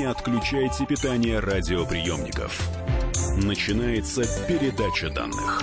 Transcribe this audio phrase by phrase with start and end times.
[0.00, 2.70] Не отключайте питание радиоприемников.
[3.36, 5.62] Начинается передача данных.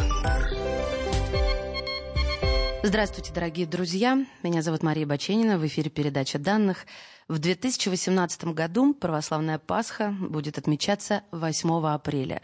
[2.84, 4.24] Здравствуйте, дорогие друзья.
[4.44, 5.58] Меня зовут Мария Баченина.
[5.58, 6.86] В эфире передача данных.
[7.28, 12.44] В 2018 году православная Пасха будет отмечаться 8 апреля.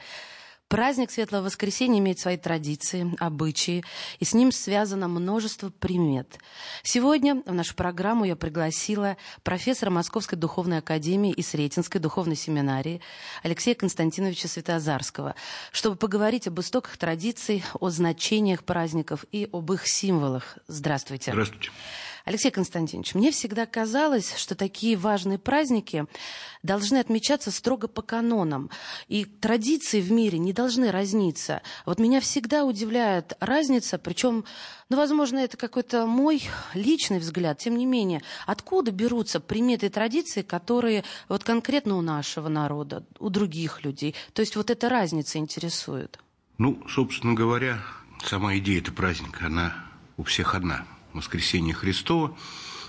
[0.73, 3.83] Праздник Светлого Воскресения имеет свои традиции, обычаи,
[4.17, 6.39] и с ним связано множество примет.
[6.81, 13.01] Сегодня в нашу программу я пригласила профессора Московской Духовной Академии и Сретенской Духовной Семинарии
[13.43, 15.35] Алексея Константиновича Светозарского,
[15.71, 20.57] чтобы поговорить об истоках традиций, о значениях праздников и об их символах.
[20.65, 21.33] Здравствуйте.
[21.33, 21.69] Здравствуйте.
[22.25, 26.05] Алексей Константинович, мне всегда казалось, что такие важные праздники
[26.61, 28.69] должны отмечаться строго по канонам,
[29.09, 31.61] и традиции в мире не должны разниться.
[31.85, 34.45] Вот меня всегда удивляет разница, причем,
[34.87, 40.43] ну, возможно, это какой-то мой личный взгляд, тем не менее, откуда берутся приметы и традиции,
[40.43, 44.15] которые вот конкретно у нашего народа, у других людей?
[44.31, 46.19] То есть вот эта разница интересует.
[46.57, 47.79] Ну, собственно говоря,
[48.23, 49.75] сама идея этого праздника, она
[50.15, 52.35] у всех одна– воскресения Христова,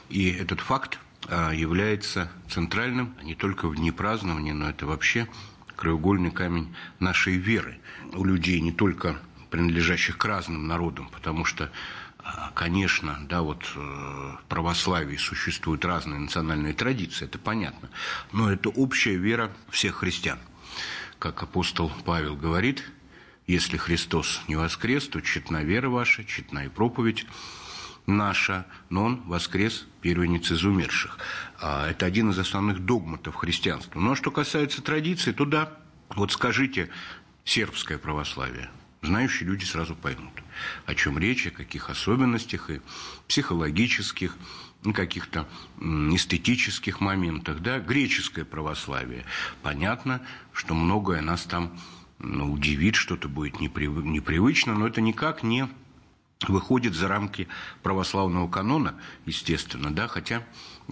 [0.08, 5.28] и этот факт а, является центральным не только в дни празднования, но это вообще
[5.76, 7.78] краеугольный камень нашей веры.
[8.12, 9.18] У людей, не только
[9.50, 11.70] принадлежащих к разным народам, потому что
[12.24, 17.90] а, Конечно, да, вот э, в православии существуют разные национальные традиции, это понятно,
[18.32, 20.38] но это общая вера всех христиан.
[21.18, 22.82] Как апостол Павел говорит,
[23.46, 27.26] если Христос не воскрес, то тщетна вера ваша, тщетна и проповедь
[28.06, 31.18] наша, но он воскрес первенец из умерших.
[31.60, 34.00] А, это один из основных догматов христианства.
[34.00, 35.72] Но что касается традиции, то да,
[36.10, 36.90] вот скажите
[37.44, 38.70] сербское православие,
[39.02, 40.32] знающие люди сразу поймут,
[40.86, 42.80] о чем речь, о каких особенностях и
[43.28, 44.36] психологических,
[44.92, 45.48] каких-то
[45.80, 49.24] эстетических моментах, да, греческое православие.
[49.62, 50.20] Понятно,
[50.52, 51.78] что многое нас там
[52.18, 55.68] ну, удивит, что-то будет непривычно, но это никак не
[56.48, 57.48] выходит за рамки
[57.82, 58.94] православного канона,
[59.26, 60.42] естественно, да, хотя,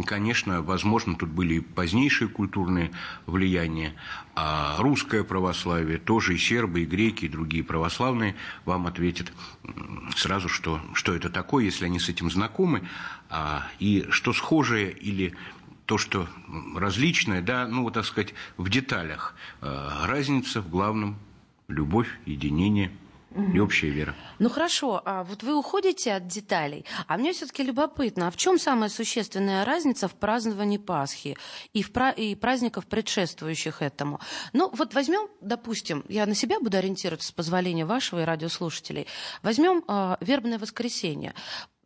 [0.06, 2.92] конечно, возможно, тут были и позднейшие культурные
[3.26, 3.94] влияния,
[4.34, 9.32] а русское православие, тоже и сербы, и греки, и другие православные вам ответят
[10.16, 12.88] сразу, что, что это такое, если они с этим знакомы,
[13.28, 15.34] а, и что схожее или
[15.86, 16.28] то, что
[16.74, 19.34] различное, да, ну, вот так сказать, в деталях.
[19.60, 21.18] А, разница в главном–
[21.68, 22.92] любовь, единение–
[23.54, 24.14] и общая вера.
[24.38, 28.58] Ну хорошо, а вот вы уходите от деталей, а мне все-таки любопытно, а в чем
[28.58, 31.36] самая существенная разница в праздновании Пасхи
[31.72, 34.20] и, в пра- и праздников, предшествующих этому?
[34.52, 39.06] Ну вот возьмем, допустим, я на себя буду ориентироваться с позволения вашего и радиослушателей,
[39.42, 41.34] возьмем э, вербное воскресенье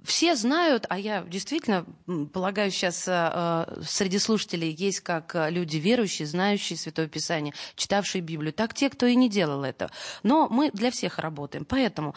[0.07, 1.85] все знают, а я действительно
[2.33, 8.73] полагаю, сейчас э, среди слушателей есть как люди верующие, знающие Святое Писание, читавшие Библию, так
[8.73, 9.91] те, кто и не делал это.
[10.23, 11.65] Но мы для всех работаем.
[11.65, 12.15] Поэтому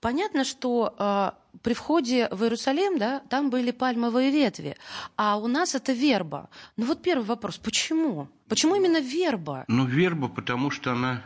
[0.00, 4.76] понятно, что э, при входе в Иерусалим, да, там были пальмовые ветви,
[5.16, 6.48] а у нас это верба.
[6.76, 8.28] Ну вот первый вопрос, почему?
[8.48, 9.64] Почему именно верба?
[9.68, 11.22] Ну, верба, потому что она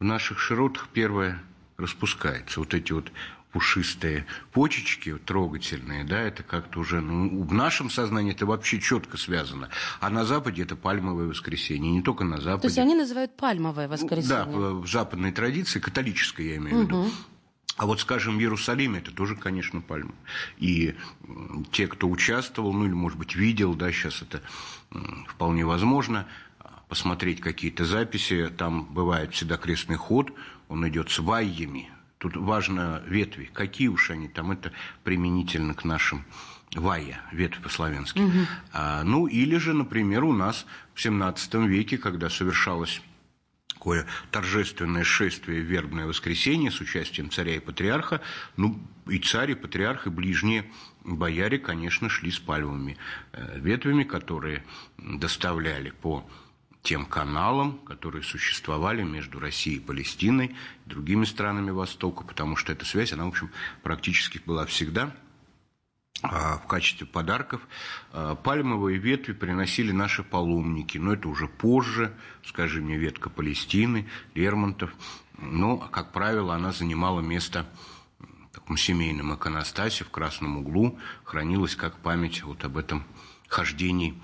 [0.00, 1.40] в наших широтах первая
[1.76, 2.60] распускается.
[2.60, 3.12] Вот эти вот
[3.52, 9.68] пушистые почечки, трогательные, да, это как-то уже, ну, в нашем сознании это вообще четко связано.
[10.00, 12.62] А на Западе это пальмовое воскресенье, не только на Западе.
[12.62, 14.28] То есть они называют пальмовое воскресенье?
[14.28, 17.10] Да, в западной традиции, католической я имею в виду.
[17.76, 20.14] А вот, скажем, в Иерусалиме это тоже, конечно, пальма.
[20.58, 20.94] И
[21.70, 24.42] те, кто участвовал, ну или, может быть, видел, да, сейчас это
[25.26, 26.26] вполне возможно,
[26.88, 30.32] посмотреть какие-то записи, там бывает всегда крестный ход,
[30.68, 31.90] он идет с вайями,
[32.22, 33.50] Тут важно ветви.
[33.52, 34.70] Какие уж они там, это
[35.02, 36.24] применительно к нашим
[36.72, 38.20] вая, ветвь по-славянски.
[38.20, 38.38] Угу.
[38.72, 43.02] А, ну, или же, например, у нас в XVII веке, когда совершалось
[43.74, 48.20] такое торжественное шествие вербное воскресенье с участием царя и патриарха,
[48.56, 50.70] ну, и царь, и патриарх, и ближние
[51.02, 52.98] бояре, конечно, шли с пальмовыми
[53.32, 54.62] э, ветвями, которые
[54.96, 56.24] доставляли по
[56.82, 63.12] тем каналам, которые существовали между Россией и Палестиной, другими странами Востока, потому что эта связь,
[63.12, 63.50] она, в общем,
[63.82, 65.14] практически была всегда
[66.22, 67.60] а, в качестве подарков.
[68.12, 74.92] А, пальмовые ветви приносили наши паломники, но это уже позже, скажи мне, ветка Палестины, Лермонтов.
[75.38, 77.66] Но, как правило, она занимала место
[78.18, 83.04] в таком семейном иконостасе в красном углу, хранилась как память вот об этом
[83.48, 84.20] хождении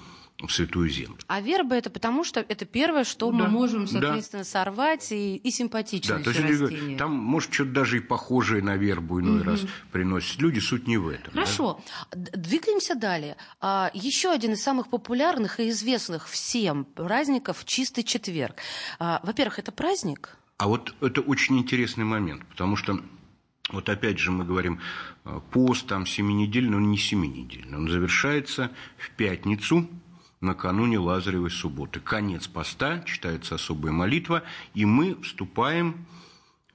[0.49, 1.19] Святую Землю.
[1.27, 4.49] А верба это потому, что это первое, что да, мы можем, соответственно, да.
[4.49, 6.97] сорвать и, и симпатично да, то есть растение.
[6.97, 9.51] Там, может, что-то даже и похожее на вербу иной угу.
[9.51, 11.33] раз приносят люди, суть не в этом.
[11.33, 11.81] Хорошо,
[12.13, 12.31] да?
[12.35, 13.37] двигаемся далее.
[13.61, 18.57] А, еще один из самых популярных и известных всем праздников– Чистый четверг.
[18.99, 20.37] А, во-первых, это праздник?
[20.57, 23.01] А вот это очень интересный момент, потому что
[23.71, 24.81] вот опять же мы говорим,
[25.51, 29.89] пост там семинедельный, он не семинедельный, он завершается в пятницу,
[30.41, 32.01] накануне Лазаревой субботы.
[32.01, 34.43] Конец поста, читается особая молитва,
[34.75, 36.07] и мы вступаем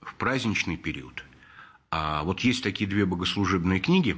[0.01, 1.24] в праздничный период.
[1.92, 4.18] А вот есть такие две богослужебные книги,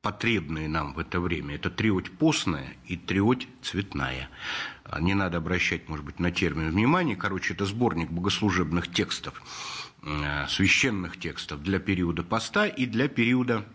[0.00, 1.56] потребные нам в это время.
[1.56, 4.30] Это триоть постная и триоть цветная.
[5.00, 7.16] Не надо обращать, может быть, на термин внимания.
[7.16, 9.42] Короче, это сборник богослужебных текстов,
[10.02, 13.66] э, священных текстов для периода поста и для периода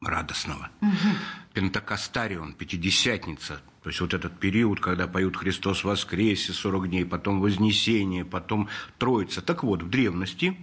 [0.00, 0.70] радостного.
[0.80, 0.90] Угу.
[1.58, 8.24] Пентакостарион, Пятидесятница, то есть вот этот период, когда поют «Христос воскресе» 40 дней, потом Вознесение,
[8.24, 9.42] потом Троица.
[9.42, 10.56] Так вот, в древности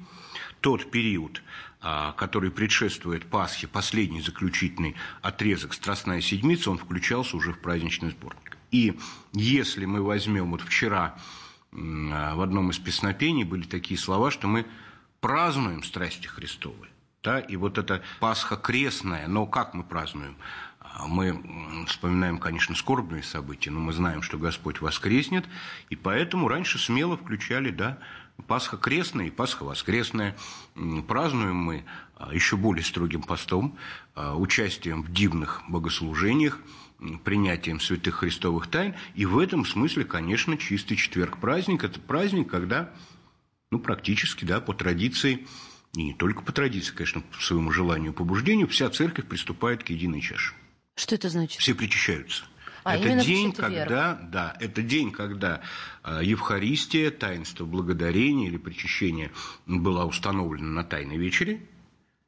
[0.62, 1.42] тот период,
[1.82, 8.58] а, который предшествует Пасхе, последний заключительный отрезок «Страстная седмица», он включался уже в праздничный сборник.
[8.72, 8.98] И
[9.34, 11.18] если мы возьмем вот вчера
[11.74, 14.66] а, в одном из песнопений были такие слова, что мы
[15.20, 16.88] празднуем страсти Христовы.
[17.26, 20.38] Да, и вот эта Пасха крестная, но как мы празднуем?
[20.94, 25.46] А мы вспоминаем, конечно, скорбные события, но мы знаем, что Господь воскреснет,
[25.90, 28.00] и поэтому раньше смело включали, да,
[28.48, 30.36] Пасха крестная и Пасха воскресная.
[31.08, 31.86] Празднуем мы
[32.16, 33.78] а, еще более строгим постом,
[34.14, 36.60] а, участием в дивных богослужениях,
[37.24, 38.96] принятием святых христовых тайн.
[39.16, 42.94] И в этом смысле, конечно, чистый четверг праздник– это праздник, когда,
[43.72, 45.48] ну, практически, да, по традиции,
[45.96, 49.90] и не только по традиции, конечно, по своему желанию и побуждению, вся церковь приступает к
[49.90, 50.54] единой чаше.
[50.96, 51.60] Что это значит?
[51.60, 52.46] Все причащаются.
[52.84, 55.62] А, это день, когда, да, это день, когда
[56.04, 59.32] э, Евхаристия, таинство благодарения или причащения
[59.66, 61.66] была установлена на Тайной вечере.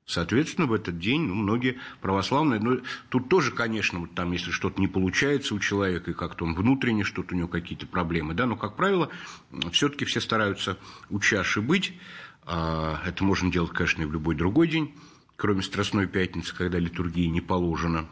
[0.08, 4.82] Соответственно, в этот день ну, многие православные, ну, тут тоже, конечно, вот там, если что-то
[4.82, 8.56] не получается у человека, и как-то он внутренне, что-то у него какие-то проблемы, да, но,
[8.56, 9.10] как правило,
[9.74, 10.78] все-таки все стараются
[11.10, 11.94] у чаши быть.
[12.44, 14.96] А, это можно делать, конечно, и в любой другой день,
[15.36, 18.08] кроме Страстной Пятницы, когда литургии не положено.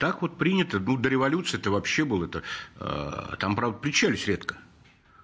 [0.00, 2.42] Так вот принято, ну, до революции это вообще было, это,
[2.78, 4.56] э, там, правда, причались редко.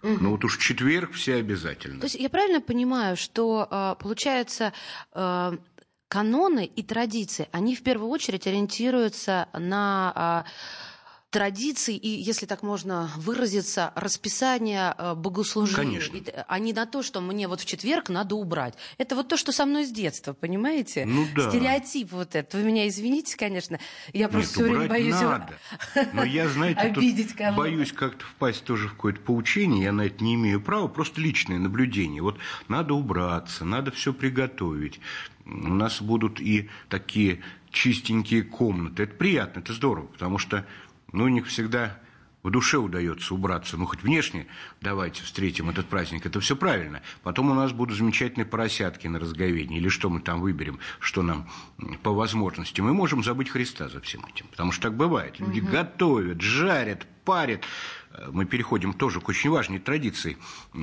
[0.02, 0.19] Угу.
[0.20, 1.99] Но вот уж четверг все обязательно.
[1.99, 4.75] То есть я правильно понимаю, что, э, получается,
[5.14, 5.56] э,
[6.08, 10.44] каноны и традиции, они в первую очередь ориентируются на...
[11.36, 16.44] Э, традиций и, если так можно выразиться, расписания э, богослужения, Конечно.
[16.48, 18.74] а не на то, что мне вот в четверг надо убрать.
[18.98, 21.04] Это вот то, что со мной с детства, понимаете?
[21.04, 21.50] Ну да.
[21.50, 22.54] Стереотип вот этот.
[22.54, 23.78] Вы меня извините, конечно,
[24.12, 25.58] я просто все время боюсь надо.
[26.12, 30.22] Но я, знаете, обидеть кого боюсь как-то впасть тоже в какое-то поучение, я на это
[30.24, 32.22] не имею права, просто личное наблюдение.
[32.22, 35.00] Вот надо убраться, надо все приготовить.
[35.44, 37.40] У нас будут и такие
[37.70, 39.04] чистенькие комнаты.
[39.04, 40.64] Это приятно, это здорово, потому что
[41.16, 41.98] ну, у них всегда
[42.42, 44.46] в душе удается убраться, ну, хоть внешне
[44.80, 47.02] давайте встретим этот праздник, это все правильно.
[47.24, 51.48] Потом у нас будут замечательные поросятки на разговении, или что мы там выберем, что нам
[52.02, 52.80] по возможности.
[52.80, 55.40] Мы можем забыть Христа за всем этим, потому что так бывает.
[55.40, 55.72] Люди угу.
[55.72, 57.64] готовят, жарят, парят.
[58.28, 60.38] Мы переходим тоже к очень важной традиции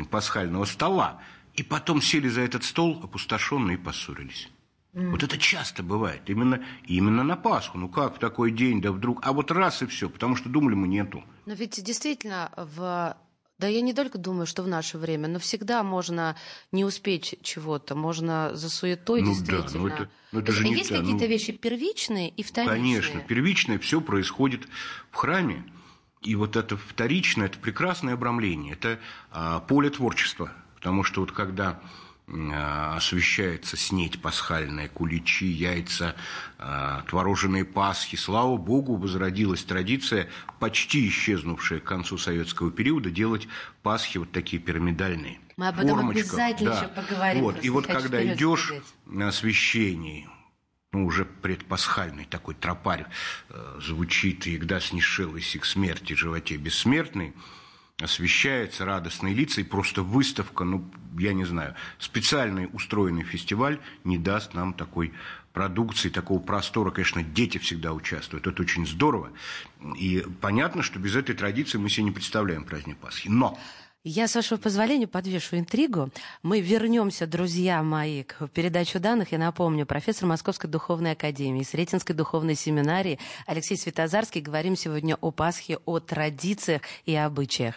[0.10, 1.22] пасхального стола.
[1.54, 4.50] И потом сели за этот стол опустошенные и поссорились.
[4.94, 5.10] Mm.
[5.10, 7.78] Вот это часто бывает, именно, именно на Пасху.
[7.80, 10.76] Ну как в такой день, да вдруг, а вот раз и все, потому что думали
[10.76, 11.24] мы нету.
[11.46, 13.18] Но ведь действительно в
[13.60, 16.36] да я не только думаю, что в наше время, но всегда можно
[16.72, 19.70] не успеть чего-то, можно за суетой ну, действительно.
[19.72, 22.78] Да, ну это, ну это же есть не какие-то ну, вещи первичные и вторичные?
[22.78, 24.68] Конечно, первичное все происходит
[25.12, 25.64] в храме.
[26.22, 29.00] И вот это вторичное, это прекрасное обрамление, это
[29.32, 30.52] а, поле творчества.
[30.76, 31.80] Потому что вот когда
[32.28, 36.16] освещается снеть пасхальная, куличи, яйца,
[36.58, 38.16] э, твороженные пасхи.
[38.16, 43.48] Слава Богу, возродилась традиция, почти исчезнувшая к концу советского периода, делать
[43.82, 45.40] пасхи вот такие пирамидальные.
[45.58, 46.78] Мы об этом обязательно да.
[46.78, 47.44] еще поговорим.
[47.44, 47.64] Вот.
[47.64, 48.74] И вот когда идешь
[49.06, 50.30] на освещение,
[50.94, 53.06] ну, уже предпасхальный такой тропарь
[53.50, 57.34] э, звучит, и «Игда снишелась к смерти, животе бессмертный»,
[58.04, 60.86] освещается, радостные лица, и просто выставка, ну,
[61.18, 65.14] я не знаю, специальный устроенный фестиваль не даст нам такой
[65.54, 66.92] продукции, такого простора.
[66.92, 69.32] Конечно, дети всегда участвуют, это очень здорово.
[69.98, 73.28] И понятно, что без этой традиции мы себе не представляем праздник Пасхи.
[73.30, 73.60] Но
[74.06, 76.10] Я, с вашего позволения, подвешу интригу.
[76.42, 79.32] Мы вернемся, друзья мои, к передачу данных.
[79.32, 83.18] Я напомню, профессор Московской духовной академии, Сретенской духовной семинарии
[83.48, 84.42] Алексей Светозарский.
[84.42, 87.76] Говорим сегодня о Пасхе, о традициях и обычаях.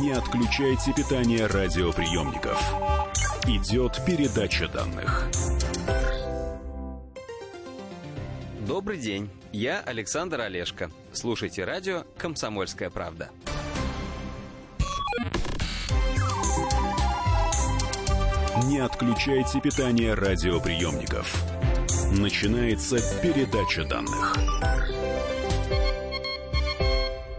[0.00, 2.60] Не отключайте питание радиоприемников.
[3.46, 5.30] Идет передача данных.
[8.66, 9.30] Добрый день.
[9.52, 10.90] Я Александр Олешко.
[11.12, 13.30] Слушайте радио «Комсомольская правда».
[18.68, 21.44] Не отключайте питание радиоприемников.
[22.12, 24.34] Начинается передача данных.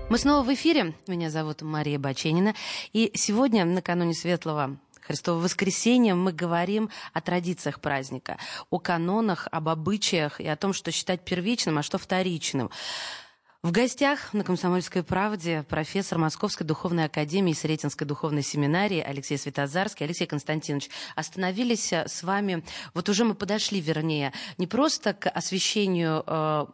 [0.09, 0.93] Мы снова в эфире.
[1.07, 2.53] Меня зовут Мария Баченина.
[2.93, 8.37] И сегодня, накануне Светлого Христового воскресенья мы говорим о традициях праздника,
[8.69, 12.69] о канонах, об обычаях и о том, что считать первичным, а что вторичным.
[13.65, 20.05] В гостях на «Комсомольской правде» профессор Московской духовной академии Сретенской духовной семинарии Алексей Светозарский.
[20.05, 26.23] Алексей Константинович, остановились э, с вами, вот уже мы подошли, вернее, не просто к освещению
[26.27, 26.65] э,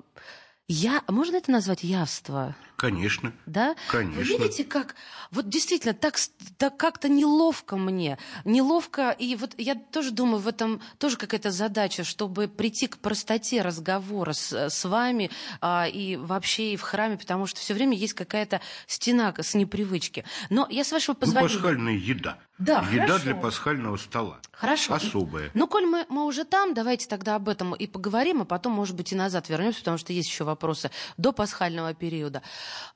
[0.71, 2.55] я, можно это назвать явство?
[2.77, 3.33] Конечно.
[3.45, 3.75] Да?
[3.89, 4.23] Конечно.
[4.23, 4.95] Вы видите, как...
[5.29, 6.15] Вот действительно, так,
[6.57, 8.17] так как-то неловко мне.
[8.43, 13.61] Неловко, и вот я тоже думаю, в этом тоже какая-то задача, чтобы прийти к простоте
[13.61, 18.13] разговора с, с вами а, и вообще и в храме, потому что все время есть
[18.13, 20.25] какая-то стена с непривычки.
[20.49, 21.53] Но я с вашего позволения...
[21.53, 22.39] Ну, пасхальная еда.
[22.61, 23.23] Да, Еда хорошо.
[23.23, 24.39] для пасхального стола.
[24.51, 24.93] Хорошо.
[24.93, 25.49] Особая.
[25.55, 28.95] Ну, коль мы, мы уже там, давайте тогда об этом и поговорим, а потом, может
[28.95, 32.43] быть, и назад вернемся, потому что есть еще вопросы до пасхального периода.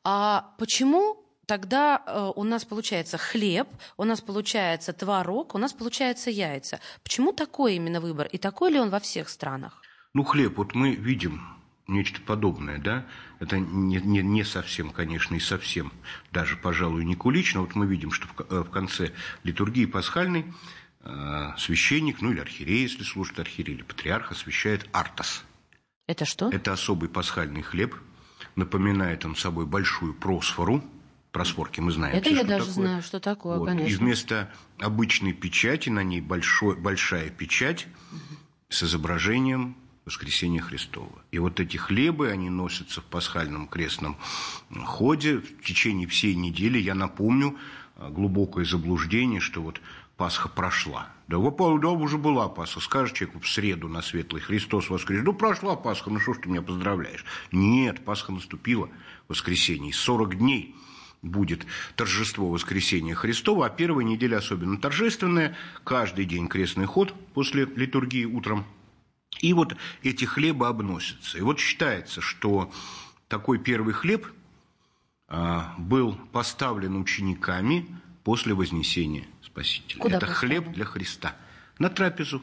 [0.04, 1.18] А почему
[1.48, 3.68] тогда э, у нас получается хлеб,
[3.98, 6.80] у нас получается творог, у нас получается яйца?
[7.04, 8.28] Почему такой именно выбор?
[8.28, 9.82] И такой ли он во всех странах?
[10.14, 11.42] Ну, хлеб, вот мы видим
[11.88, 13.06] нечто подобное, да?
[13.40, 15.92] Это не, не, не совсем, конечно, и совсем,
[16.32, 17.62] даже, пожалуй, не кулично.
[17.62, 19.12] Вот мы видим, что в, э, в конце
[19.44, 20.46] литургии пасхальной
[21.02, 25.44] э, священник, ну или архиерей, если служит архиерей, или патриарх, освящает артас.
[26.08, 26.50] Это что?
[26.50, 27.96] Это особый пасхальный хлеб,
[28.56, 30.84] напоминает он собой большую просфору,
[31.32, 32.16] просфорки мы знаем.
[32.16, 32.86] Это все, я что даже такое.
[32.86, 33.68] знаю, что такое, Вот.
[33.68, 33.94] конечно.
[33.94, 37.88] И вместо обычной печати на ней большой, большая печать
[38.70, 39.76] с изображением
[40.06, 41.12] воскресения Христова.
[41.32, 44.18] И вот эти хлебы, они носятся в пасхальном крестном
[44.86, 46.78] ходе в течение всей недели.
[46.78, 47.58] Я напомню
[47.96, 49.82] э, глубокое заблуждение, что вот
[50.16, 51.10] Пасха прошла.
[51.28, 52.80] Да, да, уже была Пасха.
[52.80, 55.24] Скажешь человеку в среду на светлый Христос воскрес.
[55.26, 57.26] Ну, прошла Пасха, ну что ж ты меня поздравляешь?
[57.52, 58.90] Нет, Пасха наступила,
[59.28, 59.92] воскресенье.
[59.92, 60.76] 40 дней
[61.24, 65.58] будет торжество воскресения Христова, а первая неделя особенно торжественная.
[65.84, 68.66] Каждый день крестный ход после литургии утром.
[69.42, 71.38] И вот эти хлебы обносятся.
[71.38, 72.72] И вот считается, что
[73.28, 74.28] такой первый хлеб
[75.28, 77.88] а, был поставлен учениками
[78.24, 80.00] после вознесения Спасителя.
[80.02, 80.62] Куда Это поставлен?
[80.64, 81.36] хлеб для Христа.
[81.80, 82.42] На трапезу.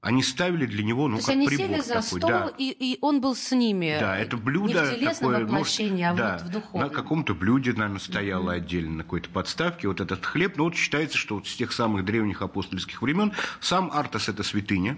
[0.00, 2.02] Они ставили для него, ну, То как они прибор сели за такой.
[2.04, 2.52] стол, да.
[2.56, 3.96] и, и он был с ними.
[3.98, 6.88] Да, это блюдо Не в телесном такое, воплощении, может, а да, вот в духовном.
[6.88, 10.56] на каком-то блюде, наверное, стояло отдельно на какой-то подставке вот этот хлеб.
[10.56, 14.96] Но вот считается, что вот с тех самых древних апостольских времен сам Артас– это святыня.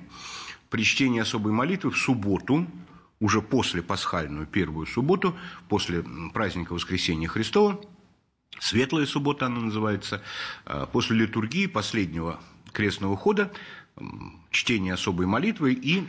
[0.71, 2.67] При чтении особой молитвы в субботу,
[3.21, 5.37] уже после пасхальную первую субботу,
[5.69, 7.81] после праздника Воскресения Христова,
[8.59, 10.23] Светлая суббота она называется,
[10.67, 12.41] а, после литургии последнего
[12.73, 13.53] крестного хода,
[14.51, 16.07] чтение особой молитвы, и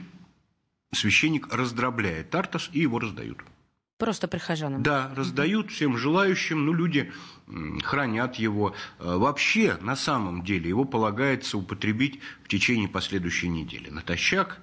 [0.92, 3.40] священник раздробляет тартас, и его раздают.
[4.02, 4.82] Просто прихожанам.
[4.82, 7.12] Да, раздают всем желающим, ну, люди
[7.84, 8.74] хранят его.
[8.98, 13.92] Э, Вообще, на самом деле, его полагается употребить в течение последующей недели.
[13.92, 14.58] Натощак,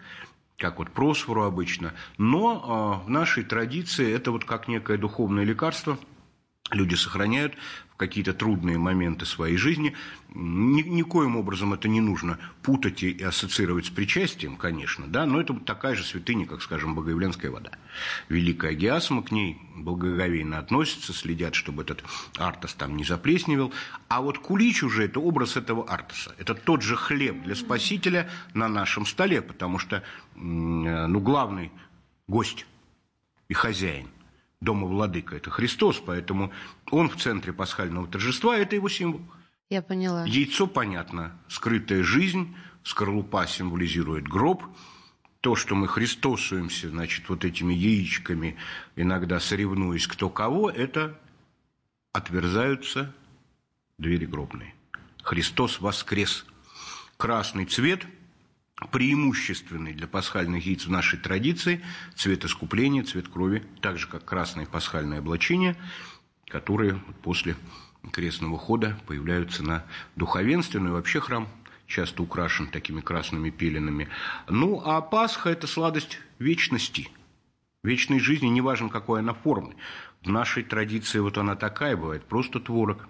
[0.57, 1.95] как вот просфору обычно.
[2.17, 6.01] Но э, в нашей традиции это вот как некое духовное лекарство–
[6.71, 7.55] люди сохраняют
[7.99, 9.95] какие-то трудные моменты своей жизни.
[10.33, 15.53] Ни, никоим образом это не нужно путать и ассоциировать с причастием, конечно, да, но это
[15.55, 17.73] такая же святыня, как, скажем, Богоявленская вода.
[18.29, 22.05] Великая гиасма к ней благоговейно относится, следят, чтобы этот
[22.39, 23.73] артас там не заплесневел.
[24.07, 26.35] А вот кулич уже– это образ этого артаса.
[26.39, 30.01] Это тот же хлеб для Спасителя на нашем столе, потому что, э,
[30.37, 31.73] ну, главный
[32.29, 32.65] гость
[33.49, 34.09] и хозяин
[34.61, 36.53] дома владыка– это Христос, поэтому
[36.91, 39.23] он в центре пасхального торжества– это его символ.
[39.71, 40.25] Я поняла.
[40.25, 44.65] Яйцо, понятно, скрытая жизнь, скорлупа символизирует гроб.
[45.41, 48.57] То, что мы христосуемся, значит, вот этими яичками,
[48.97, 51.19] иногда соревнуясь кто кого, это
[52.13, 53.15] отверзаются
[53.99, 54.75] двери гробные.
[55.23, 56.45] Христос воскрес.
[57.17, 58.07] Красный цвет–
[58.87, 61.81] преимущественный для пасхальных яиц в нашей традиции
[62.15, 65.77] цвет искупления, цвет крови, так же как красное пасхальное облачение,
[66.47, 67.57] которое после
[68.13, 69.85] крестного хода появляются на
[70.17, 71.49] духовенстве, ну и вообще храм
[71.87, 74.09] часто украшен такими красными пеленами.
[74.49, 77.09] Ну, а Пасха– это сладость вечности,
[77.83, 79.75] вечной жизни, неважно, какой она формы.
[80.23, 83.09] В нашей традиции вот она такая бывает, просто творог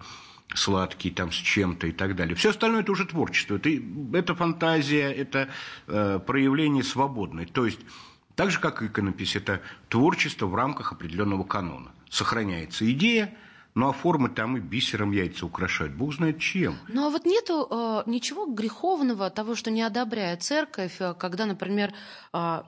[0.55, 2.35] сладкий там с чем-то и так далее.
[2.35, 3.71] Все остальное это уже творчество, это,
[4.13, 5.49] это фантазия, это
[5.87, 7.47] э, проявление свободное.
[7.47, 7.81] То есть
[8.35, 11.91] так же, как иконопись, это творчество в рамках определенного канона.
[12.09, 13.35] Сохраняется идея,
[13.79, 15.95] ну а формы там и бисером яйца украшают.
[15.95, 16.77] Бог знает чем.
[16.89, 21.95] Ну а вот нету э, ничего греховного того, что не одобряет церковь, э, когда, например,
[22.33, 22.63] э,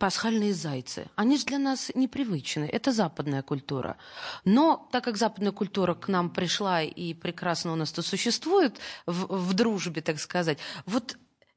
[0.00, 1.06] пасхальные зайцы.
[1.14, 2.64] Они же для нас непривычны.
[2.64, 3.98] Это западная культура.
[4.44, 9.48] Но так как западная культура к нам пришла и прекрасно у нас то существует в,
[9.50, 11.16] в дружбе, так сказать, вот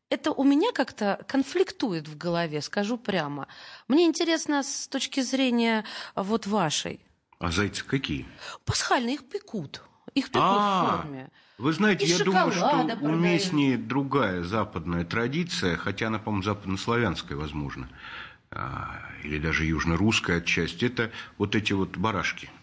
[0.10, 3.48] это у меня как-то конфликтует в голове, скажу прямо.
[3.88, 7.00] Мне интересно с точки зрения вот вашей.
[7.44, 8.26] А зайцы какие?
[8.64, 9.82] Пасхальные, их пекут.
[10.16, 11.30] Их пекут а, в форме.
[11.58, 13.02] Вы знаете, Из я думаю, что продают.
[13.02, 17.90] уместнее другая западная традиция, хотя она, по-моему, западнославянская, возможно,
[18.50, 22.50] а, или даже южно-русская отчасти, это вот эти вот барашки–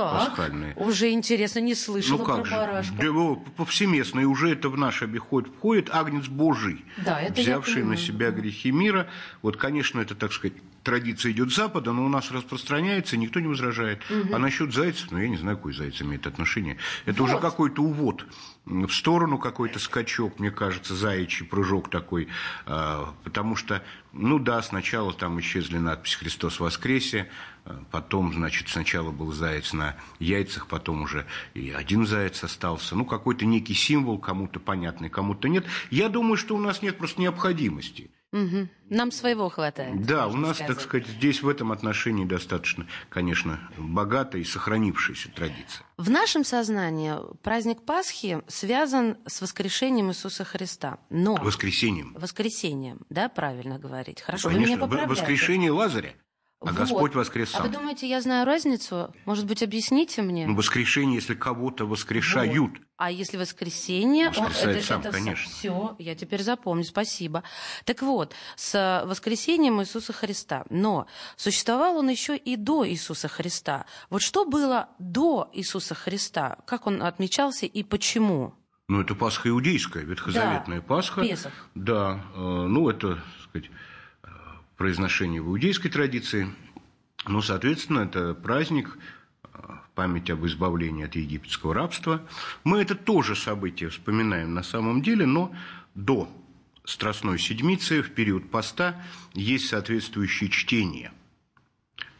[0.00, 0.74] так, пасхальные.
[0.76, 2.50] Уже интересно, не слышала ну, как про же?
[2.50, 2.94] барашка.
[2.98, 7.96] Да, повсеместно, и уже это в наш обиход входит Агнец Божий, да, это взявший на
[7.96, 9.08] себя грехи мира.
[9.42, 13.48] Вот, конечно, это, так сказать, традиция идет с Запада, но у нас распространяется, никто не
[13.48, 14.00] возражает.
[14.10, 14.34] Угу.
[14.34, 16.76] А насчет зайцев, ну, я не знаю, какой заяц имеет отношение.
[17.06, 17.30] Это вот.
[17.30, 18.26] уже какой-то увод
[18.66, 22.28] в сторону, какой-то скачок, мне кажется, заячий прыжок такой.
[22.66, 23.82] А, потому что,
[24.12, 27.28] ну да, сначала там исчезли надпись «Христос воскресе»,
[27.90, 32.96] потом, значит, сначала был заяц на яйцах, потом уже и один заяц остался.
[32.96, 35.64] Ну, какой-то некий символ, кому-то понятный, кому-то нет.
[35.90, 38.10] Я думаю, что у нас нет просто необходимости.
[38.34, 38.68] Угу.
[38.90, 40.04] Нам своего хватает.
[40.04, 40.74] Да, у нас, сказать.
[40.74, 45.86] так сказать, здесь в этом отношении достаточно, конечно, богатая и сохранившаяся традиция.
[45.96, 50.98] В нашем сознании праздник Пасхи связан с воскрешением Иисуса Христа.
[51.10, 51.36] Но...
[51.36, 52.12] Воскресением.
[52.18, 54.20] Воскресением, да, правильно говорить.
[54.20, 55.20] Хорошо, конечно, вы меня поправляете.
[55.20, 56.14] Воскрешение Лазаря.
[56.66, 56.78] А вот.
[56.78, 57.62] Господь воскрес сам.
[57.62, 59.14] А вы думаете, я знаю разницу?
[59.24, 60.46] Может быть, объясните мне?
[60.46, 62.56] Ну, воскрешение, если кого-то воскрешают.
[62.58, 62.70] Вот.
[62.96, 65.50] А если воскресенье, он, это, сам, это конечно.
[65.50, 67.42] все, я теперь запомню, спасибо.
[67.84, 70.64] Так вот, с воскресением Иисуса Христа.
[70.70, 71.06] Но
[71.36, 73.86] существовал он еще и до Иисуса Христа.
[74.10, 76.58] Вот что было до Иисуса Христа?
[76.66, 78.54] Как он отмечался и почему?
[78.86, 81.22] Ну, это Пасха иудейская, ветхозаветная да, Пасха.
[81.22, 81.52] Песах.
[81.74, 83.70] Да, э, ну, это, так сказать,
[84.76, 86.48] произношение в иудейской традиции.
[87.26, 88.98] Ну, соответственно, это праздник
[89.42, 92.22] в э, память об избавлении от египетского рабства.
[92.64, 95.54] Мы это тоже событие вспоминаем на самом деле, но
[95.94, 96.28] до
[96.84, 101.12] Страстной Седмицы, в период поста, есть соответствующие чтения.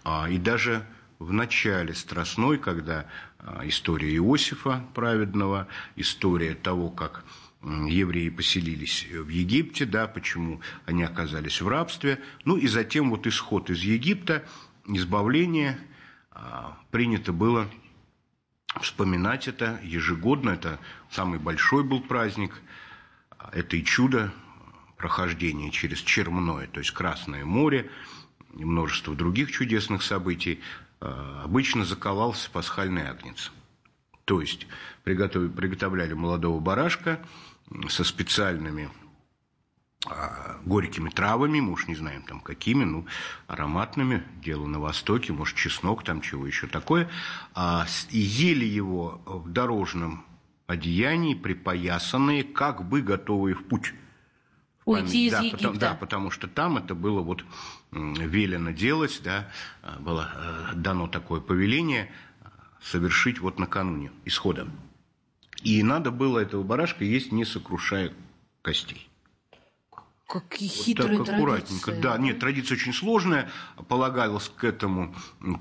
[0.05, 0.87] А, и даже
[1.19, 3.07] в начале Страстной, когда
[3.38, 7.25] а, история Иосифа праведного, история того, как
[7.64, 12.20] евреи поселились в Египте, да, почему они оказались в рабстве.
[12.44, 14.44] Ну и затем вот исход из Египта,
[14.87, 15.79] избавление,
[16.31, 17.68] а, принято было
[18.81, 20.50] вспоминать это ежегодно.
[20.50, 20.79] Это
[21.11, 22.61] самый большой был праздник.
[23.53, 24.33] Это и чудо
[24.96, 27.90] прохождения через Чермное, то есть Красное море,
[28.57, 30.61] и множество других чудесных событий.
[31.00, 33.53] А, обычно заковался пасхальный агнец.
[34.24, 34.66] То есть
[35.05, 37.20] приготовляли молодого барашка,
[37.88, 38.90] со специальными
[40.07, 43.07] а, горькими травами, мы уж не знаем там какими, ну,
[43.46, 47.09] ароматными, дело на Востоке, может, чеснок там, чего еще такое,
[47.55, 50.24] а, и ели его в дорожном
[50.66, 53.94] одеянии, припоясанные, как бы готовые в путь.
[54.85, 55.57] Уйти из да, Египта.
[55.57, 57.44] Потому, да, потому что там это было вот
[57.90, 59.50] велено делать, да,
[59.83, 62.11] а, было э, дано такое повеление
[62.83, 64.68] совершить вот накануне исхода.
[65.64, 68.12] И надо было этого барашка есть, не сокрушая
[68.61, 69.09] костей.
[70.29, 71.87] Какие хитрые вот так аккуратненько.
[71.87, 72.03] Традиции.
[72.03, 73.50] Да, нет, традиция очень сложная.
[73.88, 75.14] Полагалось к этому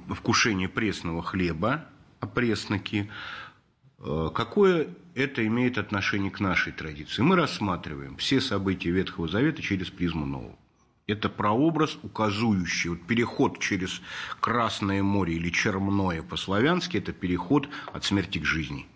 [0.10, 1.86] вкушение пресного хлеба,
[2.20, 3.10] опресноки.
[4.00, 7.22] Э, какое это имеет отношение к нашей традиции?
[7.22, 10.58] Мы рассматриваем все события Ветхого Завета через призму Нового.
[11.08, 14.02] Это прообраз, указывающий вот переход через
[14.40, 18.88] Красное море или Чермное по-славянски, это переход от смерти к жизни.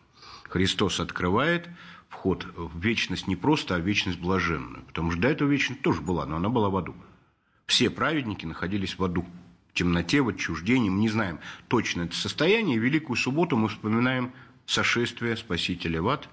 [0.50, 1.70] Христос открывает
[2.10, 4.84] вход в вечность не просто, а в вечность блаженную.
[4.86, 6.96] Потому что до этого вечность тоже была, но она была в аду.
[7.66, 9.26] Все праведники находились в аду.
[9.70, 10.90] В темноте, в отчуждении.
[10.90, 12.80] Мы не знаем точно это состояние.
[12.80, 14.32] Великую субботу мы вспоминаем
[14.66, 16.30] сошествие Спасителя в ад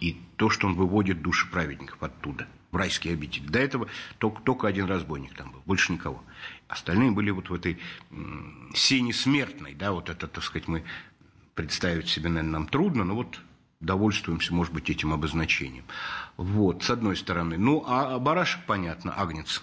[0.00, 3.46] и то, что он выводит души праведников оттуда, в райские обители.
[3.46, 6.22] До этого только, только один разбойник там был, больше никого.
[6.68, 7.78] Остальные были вот в этой
[8.74, 10.84] сене смертной, да, вот это, так сказать, мы
[11.58, 13.40] представить себе, наверное, нам трудно, но вот
[13.80, 15.84] довольствуемся, может быть, этим обозначением.
[16.36, 17.58] Вот, с одной стороны.
[17.58, 19.60] Ну, а барашек, понятно, агнец.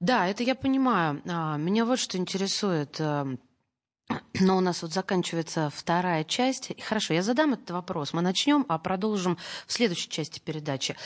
[0.00, 1.20] Да, это я понимаю.
[1.26, 2.98] А, меня вот что интересует.
[4.40, 6.72] Но у нас вот заканчивается вторая часть.
[6.82, 8.12] Хорошо, я задам этот вопрос.
[8.12, 10.96] Мы начнем, а продолжим в следующей части передачи.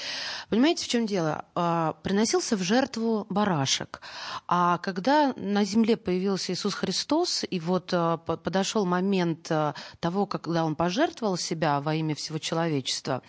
[0.48, 1.44] Понимаете, в чем дело?
[1.54, 4.00] А, приносился в жертву барашек.
[4.46, 10.64] А когда на земле появился Иисус Христос, и вот а, подошел момент а, того, когда
[10.64, 13.22] он пожертвовал себя во имя всего человечества,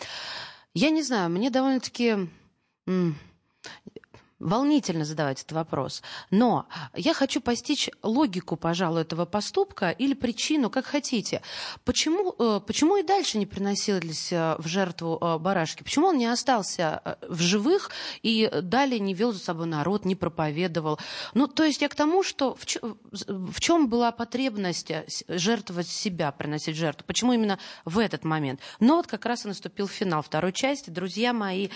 [0.74, 2.30] я не знаю, мне довольно-таки
[4.40, 6.02] волнительно задавать этот вопрос.
[6.32, 11.42] Но я хочу постичь логику, пожалуй, этого поступка или причину, как хотите.
[11.84, 15.84] Почему, э, почему и дальше не приносились э, в жертву э, барашки?
[15.84, 21.00] Почему он не остался в живых и далее не вел за собой народ, не проповедовал?
[21.34, 24.92] Ну, то есть я к тому, что в, ч- в чем была потребность
[25.28, 27.06] жертвовать себя, приносить жертву?
[27.06, 28.62] Почему именно в этот момент?
[28.80, 30.90] Но вот как раз и наступил финал второй части.
[30.90, 31.70] Друзья мои,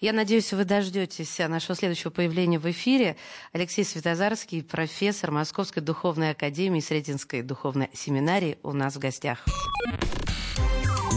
[0.00, 3.16] я надеюсь, вы дождетесь нашего следующего следующего появления в эфире
[3.52, 9.44] Алексей Светозарский, профессор Московской духовной академии Сретенской духовной семинарии у нас в гостях.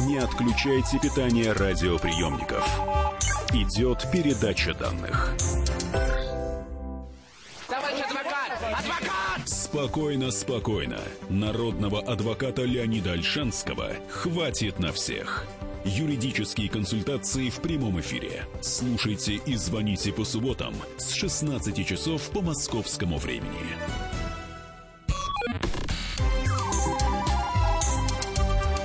[0.06, 2.67] Не отключайте питание радиоприемников.
[3.54, 5.36] Идет передача данных.
[7.67, 8.52] Товарищ адвокат!
[8.62, 9.48] Адвокат!
[9.48, 11.00] Спокойно, спокойно.
[11.30, 15.46] Народного адвоката Леонида Альшанского хватит на всех.
[15.86, 18.46] Юридические консультации в прямом эфире.
[18.62, 23.50] Слушайте и звоните по субботам с 16 часов по московскому времени.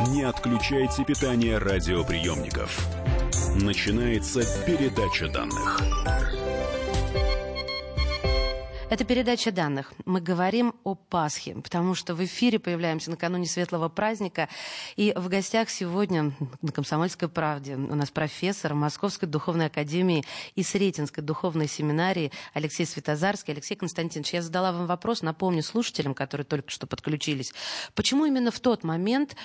[0.09, 2.89] Не отключайте питание радиоприемников.
[3.55, 5.81] Начинается передача данных.
[8.90, 9.92] Это передача данных.
[10.07, 14.48] Мы говорим о Пасхе, потому что в эфире появляемся накануне светлого праздника.
[14.96, 20.24] И в гостях сегодня на «Комсомольской правде» у нас профессор Московской духовной академии
[20.55, 23.53] и Сретенской духовной семинарии Алексей Светозарский.
[23.53, 27.53] Алексей Константинович, я задала вам вопрос, напомню слушателям, которые только что подключились.
[27.94, 29.37] Почему именно в тот момент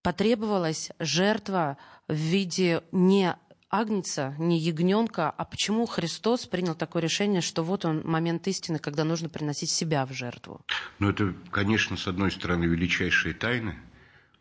[0.00, 1.76] потребовалась жертва
[2.08, 3.36] в виде не
[3.70, 9.04] агнца, не ягненка, а почему Христос принял такое решение, что вот он момент истины, когда
[9.04, 10.60] нужно приносить себя в жертву?
[10.98, 13.78] Ну, это, конечно, с одной стороны, величайшие тайны,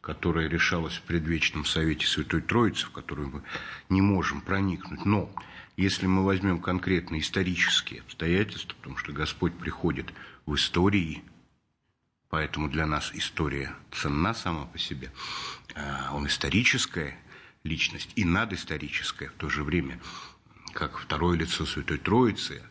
[0.02, 3.44] которая решалась в предвечном совете Святой Троицы, в которую мы
[3.90, 5.04] не можем проникнуть.
[5.06, 5.30] Но
[5.76, 10.14] если мы возьмем конкретно исторические обстоятельства, потому что Господь приходит
[10.46, 11.24] в истории,
[12.30, 15.12] поэтому для нас история ценна сама по себе,
[15.76, 17.18] а, он историческая
[17.64, 20.00] личность и надисторическая в то же время,
[20.74, 22.62] как второе лицо Святой Троицы,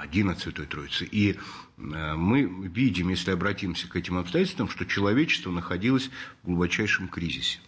[0.00, 1.04] один от Святой Троицы.
[1.04, 6.10] И э, мы видим, если обратимся к этим обстоятельствам, что человечество находилось
[6.42, 7.60] в глубочайшем кризисе.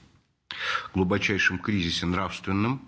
[0.94, 2.82] Глубочайшем кризисе нравственном,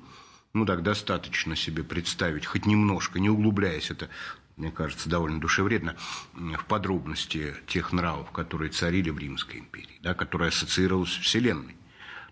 [0.52, 4.10] ну так достаточно себе представить, хоть немножко, не углубляясь, это,
[4.56, 5.96] мне кажется, довольно душевредно,
[6.34, 11.76] в подробности тех нравов, которые царили в Римской империи, да, которая ассоциировалась с Вселенной.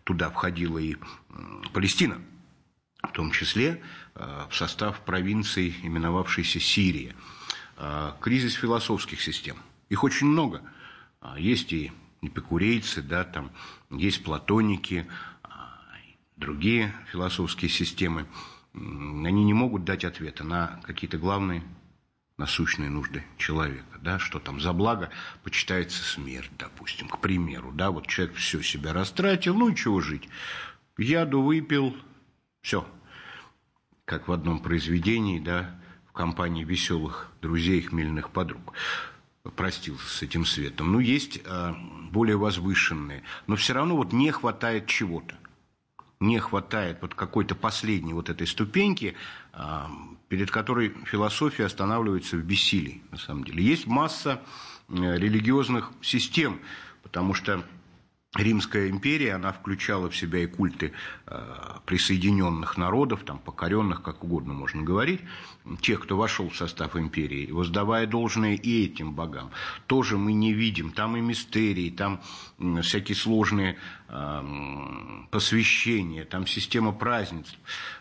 [0.04, 0.96] Туда входила и
[1.72, 2.20] Палестина,
[3.02, 3.82] в том числе
[4.14, 7.14] э, в состав провинции, именовавшейся Сирия.
[7.76, 9.56] Э, кризис философских систем.
[9.88, 10.62] Их очень много.
[11.20, 13.50] Э, есть и эпикурейцы, да, там
[13.90, 15.06] есть платоники,
[16.36, 18.26] другие философские системы.
[18.74, 21.62] Они не могут дать ответа на какие-то главные
[22.42, 25.11] насущные нужды человека, да, что там за благо
[25.44, 30.28] почитается смерть, допустим, к примеру, да, вот человек все себя растратил, ну и чего жить,
[30.98, 31.96] яду выпил,
[32.61, 32.85] все,
[34.05, 38.72] как в одном произведении, да, в компании веселых друзей, хмельных подруг,
[39.55, 40.90] простился с этим светом.
[40.90, 41.76] Ну, есть а,
[42.11, 45.37] более возвышенные, но все равно вот не хватает чего-то.
[46.18, 49.14] Не хватает вот какой-то последней вот этой ступеньки,
[49.52, 49.88] а,
[50.32, 53.62] перед которой философия останавливается в бессилии, на самом деле.
[53.62, 54.40] Есть масса
[54.88, 56.58] э, религиозных систем,
[57.02, 57.62] потому что
[58.34, 60.92] Римская империя, она включала в себя и культы
[61.26, 65.20] э, присоединенных народов, там, покоренных, как угодно можно говорить,
[65.82, 69.50] тех, кто вошел в состав империи, воздавая должное и этим богам.
[69.86, 72.22] Тоже мы не видим, там и мистерии, там
[72.80, 73.76] всякие сложные
[74.08, 74.42] э,
[75.30, 77.58] посвящения, там система празднеств.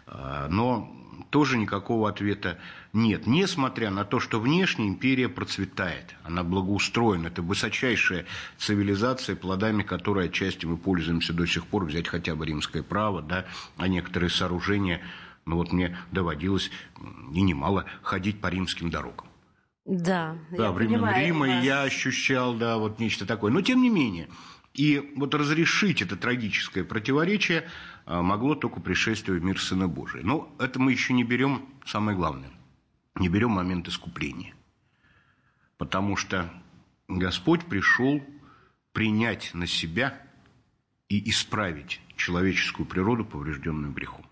[0.08, 0.96] Но
[1.30, 2.58] тоже никакого ответа
[2.94, 3.28] нет.
[3.28, 8.26] Несмотря на то, что внешне империя процветает, она благоустроена, это высочайшая
[8.58, 13.46] цивилизация, плодами которой отчасти мы пользуемся до сих пор, взять хотя бы римское право, да,
[13.78, 15.02] а некоторые сооружения,
[15.46, 16.72] ну вот мне доводилось
[17.34, 19.28] и немало ходить по римским дорогам.
[19.86, 23.52] Да, да, времен понимаю, Рима, и я ощущал, да, вот нечто такое.
[23.52, 24.28] Но тем не менее,
[24.74, 27.68] И вот разрешить это трагическое противоречие
[28.06, 30.24] могло только пришествие в мир Сына Божия.
[30.24, 32.52] Но это мы еще не берем, самое главное,
[33.16, 34.54] не берем момент искупления.
[35.78, 36.52] Потому что
[37.08, 38.22] Господь пришел
[38.94, 40.22] принять на себя
[41.10, 44.26] и исправить человеческую природу, поврежденную грехом.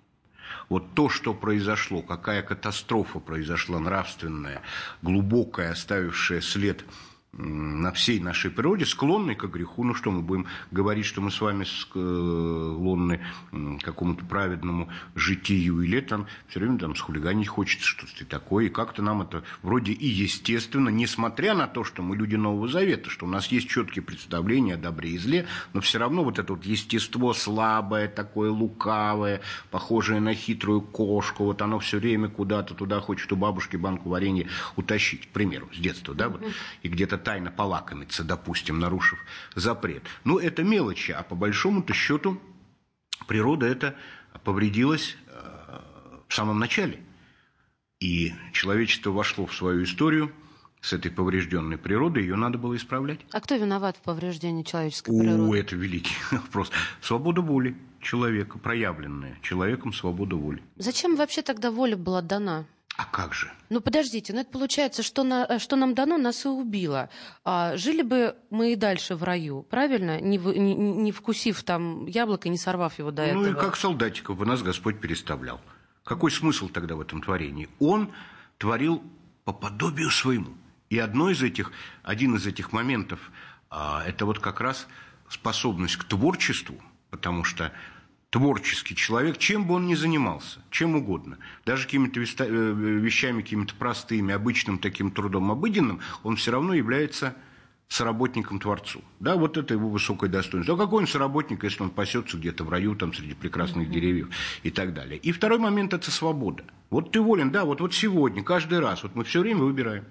[0.70, 4.62] Вот то, что произошло, какая катастрофа произошла нравственная,
[5.02, 6.86] глубокая, оставившая след
[7.32, 9.84] на всей нашей природе склонны к греху.
[9.84, 16.02] Ну что, мы будем говорить, что мы с вами склонны к какому-то праведному житию, или
[16.02, 20.90] там все время там схулиганить хочется что-то такое, и как-то нам это вроде и естественно,
[20.90, 24.78] несмотря на то, что мы люди Нового Завета, что у нас есть четкие представления о
[24.78, 30.34] добре и зле, но все равно вот это вот естество слабое, такое лукавое, похожее на
[30.34, 35.30] хитрую кошку, вот оно все время куда-то туда хочет у бабушки банку варенья утащить, к
[35.30, 36.44] примеру, с детства, да, вот,
[36.82, 39.20] и где-то тайно полакомиться, допустим, нарушив
[39.56, 40.04] запрет.
[40.24, 42.42] Ну, это мелочи, а по большому-то счету
[43.28, 43.96] природа это
[44.44, 45.80] повредилась э,
[46.28, 47.00] в самом начале.
[48.00, 50.32] И человечество вошло в свою историю
[50.82, 53.20] с этой поврежденной природой, ее надо было исправлять.
[53.32, 55.44] А кто виноват в повреждении человеческой природы?
[55.44, 56.72] О, это великий вопрос.
[57.02, 60.64] Свобода воли человека, проявленная человеком свобода воли.
[60.78, 62.66] Зачем вообще тогда воля была дана?
[63.00, 63.50] А как же?
[63.70, 67.10] Ну подождите, ну это получается, что, на, что нам дано, нас и убило.
[67.46, 70.20] А, жили бы мы и дальше в раю, правильно?
[70.20, 73.44] Не, не, не вкусив там яблоко, не сорвав его до ну, этого.
[73.44, 75.62] Ну и как солдатиков бы нас Господь переставлял.
[76.04, 77.70] Какой смысл тогда в этом творении?
[77.80, 78.12] Он
[78.58, 79.02] творил
[79.46, 80.58] по подобию своему.
[80.90, 81.72] И одно из этих,
[82.04, 83.32] один из этих моментов,
[83.70, 84.88] а, это вот как раз
[85.30, 86.76] способность к творчеству,
[87.12, 87.72] потому что
[88.30, 94.34] творческий человек, чем бы он ни занимался, чем угодно, даже какими-то э, вещами, какими-то простыми,
[94.34, 97.36] обычным таким трудом, обыденным, он все равно является
[97.88, 99.04] соработником Творцу.
[99.20, 100.76] Да, вот это его высокое достоинство.
[100.76, 103.92] А какой он соработник, если он пасется где-то в раю, там, среди прекрасных mm-hmm.
[103.92, 104.30] деревьев
[104.62, 105.18] и так далее.
[105.18, 106.64] И второй момент– это свобода.
[106.92, 110.06] Вот ты волен, да, вот, вот сегодня, каждый раз, вот мы все время выбираем.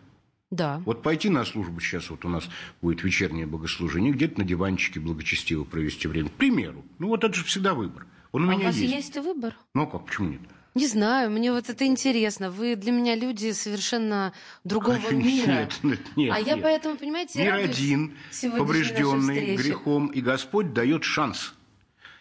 [0.51, 0.83] Да.
[0.87, 2.49] Вот пойти на службу сейчас, вот у нас
[2.81, 6.31] будет вечернее богослужение, где-то на диванчике благочестиво провести время.
[6.31, 6.85] К примеру.
[6.99, 8.07] Ну, вот это же всегда выбор.
[8.33, 8.95] Он у а меня у вас есть.
[8.95, 9.55] есть выбор?
[9.75, 10.41] Ну, как, почему нет?
[10.75, 12.51] Не знаю, мне вот это интересно.
[12.51, 14.33] Вы для меня люди совершенно
[14.65, 15.53] другого Конечно, мира.
[15.53, 16.63] Нет, нет, нет, а я нет.
[16.63, 18.15] поэтому, понимаете, Мир один,
[18.57, 21.55] поврежденный грехом, и Господь дает шанс,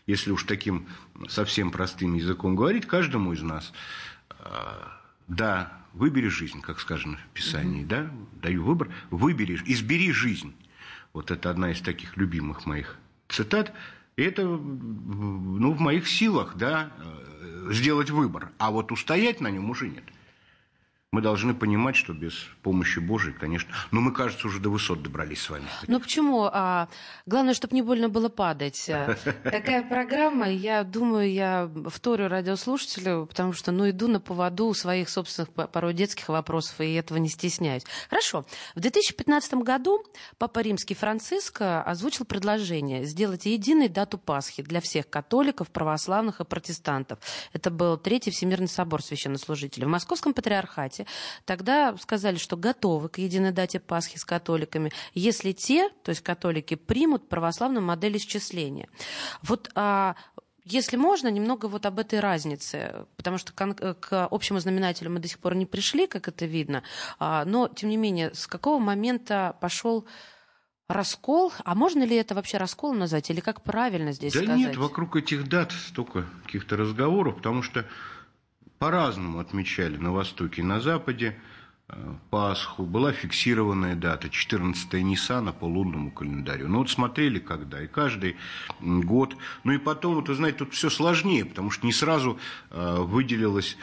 [0.08, 0.88] если уж таким
[1.30, 3.72] совсем простым языком говорить, каждому из нас.
[4.40, 8.10] А, Да, выбери жизнь, как сказано в Писании, да,
[8.42, 10.54] даю выбор, выбери, избери жизнь.
[11.14, 13.74] Вот это одна из таких любимых моих цитат.
[14.16, 18.52] И это ну, в моих силах, да, э, сделать выбор.
[18.58, 20.04] А вот устоять на нем уже нет.
[21.14, 23.74] Мы должны понимать, что без помощи Божией, конечно...
[23.92, 25.64] Но мы, кажется, уже до высот добрались с вами.
[25.88, 26.50] Ну почему?
[26.52, 26.90] А,
[27.26, 28.92] главное, чтобы не больно было падать.
[29.44, 35.54] Такая программа, я думаю, я вторю радиослушателю, потому что, ну, иду на поводу своих собственных
[35.54, 37.84] порой детских вопросов, и этого не стесняюсь.
[38.10, 38.46] Хорошо.
[38.76, 40.04] В 2015 году
[40.38, 47.20] Папа Римский Франциск озвучил предложение сделать единой дату Пасхи для всех католиков, православных и протестантов.
[47.54, 49.86] Это был Третий Всемирный собор священнослужителей.
[49.86, 50.97] В Московском патриархате
[51.46, 56.76] тогда сказали, что готовы к единой дате Пасхи с католиками, если те, то есть католики,
[56.76, 58.88] примут православную модель исчисления.
[59.42, 60.16] Вот а,
[60.70, 65.40] если можно, немного вот об этой разнице, потому что к общему знаменателю мы до сих
[65.40, 66.84] пор не пришли, как это видно,
[67.20, 70.06] а, но, тем не менее, с какого момента пошел
[70.90, 74.58] раскол, а можно ли это вообще раскол назвать, или как правильно здесь да сказать?
[74.58, 77.86] нет, вокруг этих дат столько каких-то разговоров, потому что
[78.80, 81.40] по-разному отмечали на Востоке и на Западе
[81.90, 82.84] э, Пасху.
[82.84, 86.68] Была фиксированная дата, 14 Ниссана по лунному календарю.
[86.68, 88.38] Ну вот смотрели когда, и каждый
[88.80, 89.36] год.
[89.64, 93.78] Ну и потом, вот, вы знаете, тут все сложнее, потому что не сразу э, выделилось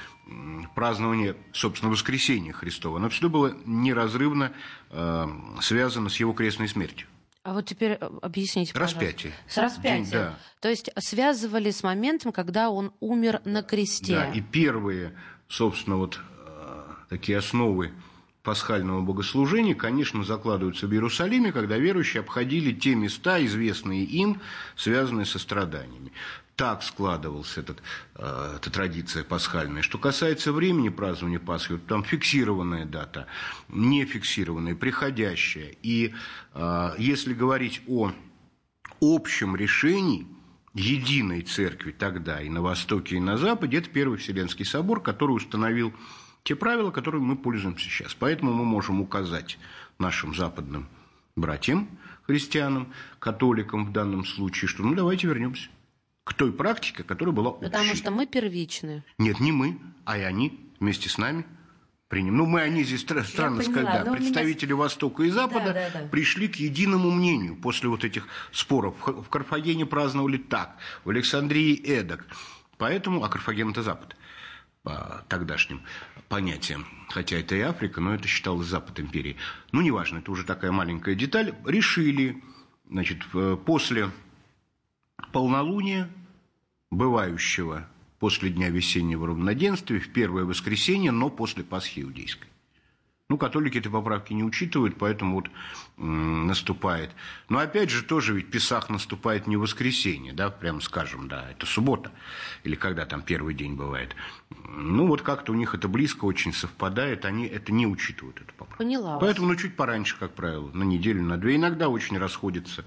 [0.75, 2.97] празднование, собственно, воскресения Христова.
[2.97, 4.53] Оно все было неразрывно
[4.91, 5.27] э,
[5.61, 7.07] связано с его крестной смертью.
[7.45, 9.01] А вот теперь э, объясните, пожалуйста.
[9.01, 9.33] Распятие.
[9.47, 10.05] С распятием.
[10.05, 10.39] День, да.
[10.61, 14.15] То есть связывали с моментом, когда он умер на кресте.
[14.15, 15.15] Да, и первые,
[15.47, 17.93] собственно, вот э, такие основы
[18.43, 24.41] пасхального богослужения, конечно, закладываются в Иерусалиме, когда верующие обходили те места, известные им,
[24.75, 26.13] связанные со страданиями
[26.57, 27.83] так складывалась этот,
[28.15, 29.83] э, эта традиция пасхальная.
[29.83, 33.27] Что касается времени празднования Пасхи, там фиксированная дата,
[33.69, 35.75] не фиксированная, приходящая.
[35.83, 36.15] И
[36.55, 38.13] э, если говорить о
[39.01, 40.27] общем решении
[40.75, 45.93] единой церкви тогда и на Востоке, и на Западе, это Первый Вселенский собор, который установил
[46.45, 48.15] те правила, которыми мы пользуемся сейчас.
[48.15, 49.59] Поэтому мы можем указать
[49.99, 50.89] нашим западным
[51.37, 51.89] братьям,
[52.27, 55.69] христианам, католикам в данном случае, что ну давайте вернемся
[56.25, 57.71] к той практике, которая была общей.
[57.71, 59.05] Потому что мы первичны.
[59.19, 61.45] Нет, не мы, а и они вместе с нами
[62.09, 62.37] приним.
[62.37, 64.77] Ну, мы, они здесь странно сказать, да, представители меня...
[64.77, 66.09] Востока и Запада да, да, да.
[66.09, 68.95] пришли к единому мнению после вот этих споров.
[69.05, 72.27] В Карфагене праздновали так, в Александрии эдак.
[72.79, 74.17] Поэтому, а Карфаген это Запад
[74.83, 75.83] по тогдашним
[76.29, 76.87] понятиям.
[77.09, 79.37] Хотя это и Африка, но это считалось Запад империи.
[79.73, 81.55] Ну, неважно, это уже такая маленькая деталь.
[81.65, 82.43] Решили,
[82.89, 83.23] значит,
[83.65, 84.11] после
[85.33, 86.11] полнолуния,
[86.91, 92.49] бывающего после дня весеннего равноденствия, в первое воскресенье, но после Пасхи иудейской.
[93.31, 95.47] Ну, католики этой поправки не учитывают, поэтому вот
[95.97, 97.11] м, наступает.
[97.49, 101.65] Но опять же, тоже ведь Песах наступает не в воскресенье, да, прямо скажем, да, это
[101.65, 102.13] суббота,
[102.65, 104.15] или когда там первый день бывает.
[104.69, 108.77] Ну, вот как-то у них это близко очень совпадает, они это не учитывают, эту поправку.
[108.77, 112.85] Поняла Поэтому, ну, чуть пораньше, как правило, на неделю, на две, иногда очень расходятся.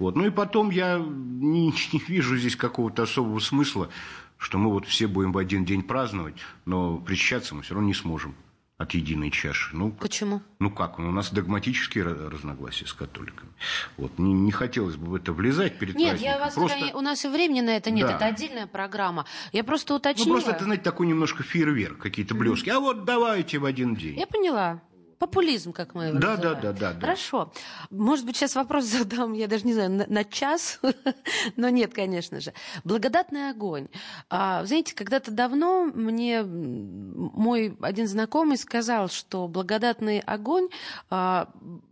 [0.00, 0.16] Вот.
[0.16, 3.88] Ну, и потом я не, не вижу здесь какого-то особого смысла,
[4.36, 7.94] что мы вот все будем в один день праздновать, но причащаться мы все равно не
[7.94, 8.34] сможем
[8.80, 9.76] от единой чаши.
[9.76, 10.40] Ну, Почему?
[10.58, 13.50] Ну как, у нас догматические разногласия с католиками.
[13.98, 16.90] Вот, не, не хотелось бы в это влезать перед Нет, я вас, просто...
[16.94, 18.16] у нас и времени на это нет, да.
[18.16, 19.26] это отдельная программа.
[19.52, 20.28] Я просто уточнила.
[20.28, 22.70] Ну просто это, знаете, такой немножко фейерверк, какие-то блески.
[22.70, 24.18] А вот давайте в один день.
[24.18, 24.80] Я поняла.
[25.20, 26.60] Популизм, как мы его да, называем.
[26.62, 27.00] Да, да, да, да.
[27.00, 27.52] Хорошо.
[27.90, 30.80] Может быть, сейчас вопрос задам, я даже не знаю, на, на час,
[31.56, 32.54] но нет, конечно же.
[32.84, 33.88] Благодатный огонь.
[34.30, 40.68] А, знаете, когда-то давно мне мой один знакомый сказал, что благодатный огонь
[41.10, 41.50] а,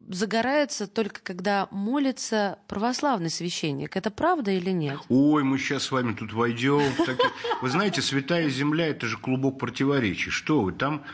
[0.08, 3.94] загорается только когда молится православный священник.
[3.94, 5.00] Это правда или нет?
[5.10, 6.80] Ой, мы сейчас с вами тут войдем.
[7.60, 10.30] Вы знаете, святая земля– это же клубок противоречий.
[10.30, 11.04] Что вы, там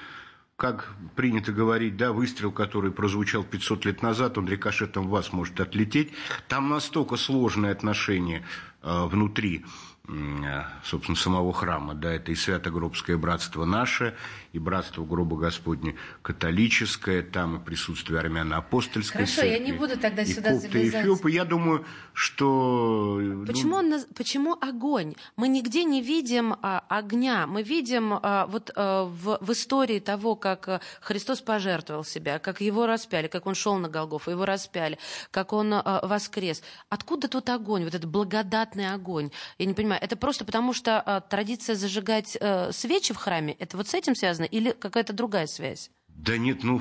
[0.57, 5.61] как принято говорить, да, выстрел, который прозвучал 500 лет назад, он рикошетом в вас может
[5.61, 6.13] отлететь.
[6.49, 8.45] Там настолько сложные отношения
[8.83, 9.65] э, внутри
[10.07, 11.95] Э, собственно, самого храма.
[11.95, 14.15] Да, это и Свято-Гробское братство наше,
[14.55, 19.53] и братство Гроба Господне католическое, там и присутствие армяно-апостольской Хорошо, церкви.
[19.53, 20.95] я не буду тогда и сюда копты, залезать.
[20.95, 21.31] И Эфиопы.
[21.31, 23.19] Я думаю, что...
[23.21, 23.97] Ну, почему, ну...
[23.97, 25.15] он, почему огонь?
[25.37, 27.47] Мы нигде не видим а, огня.
[27.47, 32.61] Мы видим а, вот а, в, в истории того, как а, Христос пожертвовал себя, как
[32.61, 34.99] его распяли, как он шел на Голгофу, его распяли,
[35.31, 36.63] как он а, воскрес.
[36.89, 39.31] Откуда тут огонь, вот этот благодатный огонь?
[39.59, 43.55] Я не понимаю, понимаю, это просто потому, что а, традиция зажигать а, свечи в храме,
[43.59, 45.91] это вот с этим связано или какая-то другая связь?
[46.09, 46.81] Да нет, ну,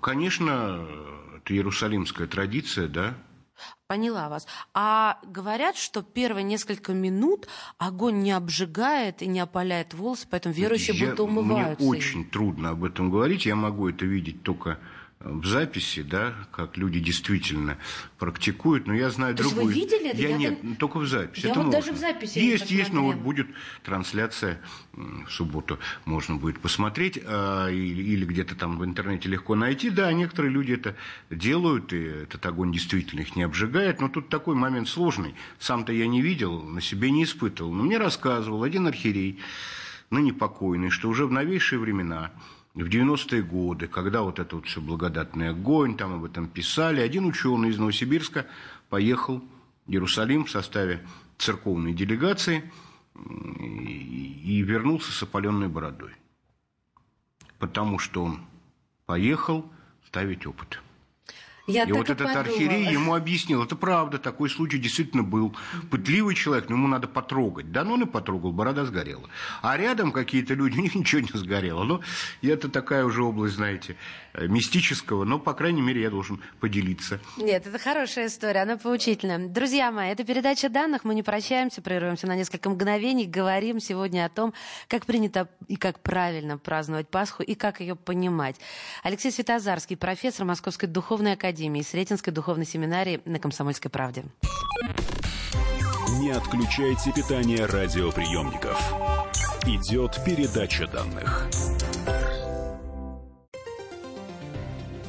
[0.00, 0.86] конечно,
[1.36, 3.14] это иерусалимская традиция, да,
[3.86, 4.46] Поняла вас.
[4.74, 10.96] А говорят, что первые несколько минут огонь не обжигает и не опаляет волосы, поэтому верующие
[10.96, 11.82] я, будто умываются.
[11.82, 13.46] Мне очень трудно об этом говорить.
[13.46, 14.78] Я могу это видеть только
[15.20, 17.76] в записи, да, как люди действительно
[18.18, 19.70] практикуют, но я знаю То другую.
[19.70, 20.20] Есть вы видели это?
[20.20, 20.76] Я, я нет, там...
[20.76, 21.44] только в записи.
[21.44, 21.80] Я это вот можно.
[21.80, 23.48] даже в записи Есть, есть, но вот будет
[23.82, 24.60] трансляция
[24.92, 29.90] в субботу, можно будет посмотреть, а, или, или где-то там в интернете легко найти.
[29.90, 30.94] Да, некоторые люди это
[31.30, 35.34] делают, и этот огонь действительно их не обжигает, но тут такой момент сложный.
[35.58, 37.72] Сам-то я не видел, на себе не испытывал.
[37.72, 39.40] Но мне рассказывал один архиерей,
[40.10, 42.30] ныне покойный, что уже в новейшие времена
[42.82, 47.24] в 90-е годы, когда вот это вот все благодатный огонь, там об этом писали, один
[47.24, 48.46] ученый из Новосибирска
[48.88, 49.42] поехал
[49.86, 51.04] в Иерусалим в составе
[51.38, 52.70] церковной делегации
[53.16, 56.12] и вернулся с опаленной бородой.
[57.58, 58.40] Потому что он
[59.06, 59.68] поехал
[60.06, 60.80] ставить опыт.
[61.68, 62.40] Я и вот и этот подумала.
[62.40, 65.54] архиерей ему объяснил, это правда, такой случай действительно был.
[65.90, 67.70] Пытливый человек, но ему надо потрогать.
[67.70, 69.28] Да, ну он и потрогал, борода сгорела.
[69.60, 71.84] А рядом какие-то люди, у них ничего не сгорело.
[71.84, 72.00] Ну,
[72.42, 73.96] это такая уже область, знаете,
[74.32, 77.20] э, мистического, но, по крайней мере, я должен поделиться.
[77.36, 79.38] Нет, это хорошая история, она поучительная.
[79.48, 84.28] Друзья мои, это передача данных, мы не прощаемся, прерываемся на несколько мгновений, говорим сегодня о
[84.30, 84.54] том,
[84.88, 88.56] как принято и как правильно праздновать Пасху и как ее понимать.
[89.02, 94.24] Алексей Светозарский, профессор Московской духовной академии, Академии Сретенской духовной семинарии на Комсомольской правде.
[96.20, 98.80] Не отключайте питание радиоприемников.
[99.66, 101.48] Идет передача данных.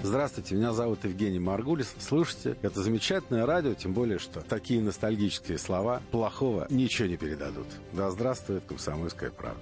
[0.01, 1.93] Здравствуйте, меня зовут Евгений Маргулис.
[1.99, 7.67] Слушайте, это замечательное радио, тем более, что такие ностальгические слова плохого ничего не передадут.
[7.93, 9.61] Да здравствует комсомольская правда.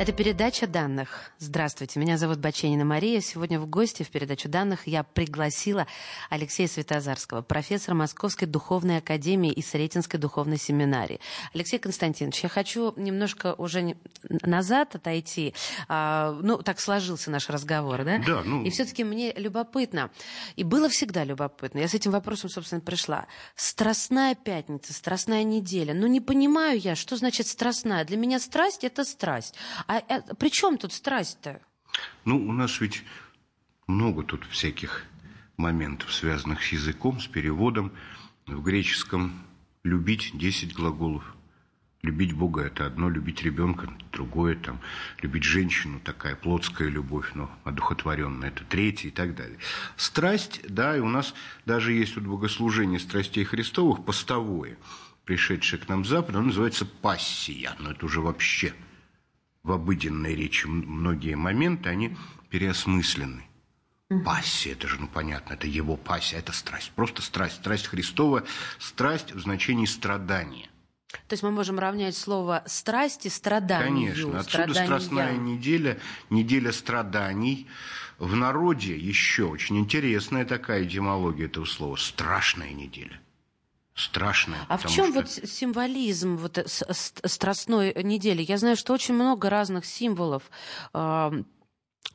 [0.00, 1.30] Это передача данных.
[1.36, 3.20] Здравствуйте, меня зовут Баченина Мария.
[3.20, 5.86] Сегодня в гости в передачу данных я пригласила
[6.30, 11.20] Алексея Светозарского, профессора Московской духовной академии и Сретенской духовной семинарии.
[11.52, 15.52] Алексей Константинович, я хочу немножко уже назад отойти.
[15.86, 18.22] А, ну, так сложился наш разговор, да?
[18.26, 18.64] Да, ну...
[18.64, 20.10] И все-таки мне любопытно,
[20.56, 23.26] и было всегда любопытно, я с этим вопросом, собственно, пришла.
[23.54, 25.92] Страстная пятница, страстная неделя.
[25.92, 28.06] Ну, не понимаю я, что значит страстная.
[28.06, 29.54] Для меня страсть– это страсть.
[29.90, 31.60] А, а при чем тут страсть-то?
[32.24, 33.02] Ну, у нас ведь
[33.88, 35.04] много тут всяких
[35.56, 37.90] моментов, связанных с языком, с переводом.
[38.46, 39.32] В греческом
[39.82, 41.34] любить 10 глаголов.
[42.02, 44.80] Любить Бога– это одно, любить ребенка– другое, там,
[45.22, 49.58] любить женщину– такая плотская любовь, но одухотворенная– это третье и так далее.
[49.96, 51.34] Страсть, да, и у нас
[51.66, 54.78] даже есть вот богослужение страстей Христовых, постовое,
[55.24, 58.72] пришедшее к нам с Запада, оно называется пассия, но это уже вообще–
[59.62, 62.16] в обыденной речи многие моменты, они
[62.48, 63.44] переосмыслены.
[64.24, 66.90] Пассия, это же, ну, понятно, это его пассия, это страсть.
[66.96, 67.56] Просто страсть.
[67.56, 68.42] Страсть Христова,
[68.78, 70.68] страсть в значении страдания.
[71.28, 74.12] То есть мы можем равнять слово страсть и страдание.
[74.12, 74.40] Конечно.
[74.40, 75.98] Отсюда страстная неделя,
[76.28, 77.68] неделя страданий.
[78.18, 81.96] В народе еще очень интересная такая этимология этого слова.
[81.96, 83.20] Страшная неделя
[84.00, 84.58] страшное.
[84.68, 85.20] А в чем что...
[85.20, 88.42] вот символизм вот э, страстной недели?
[88.42, 90.50] Я знаю, что очень много разных символов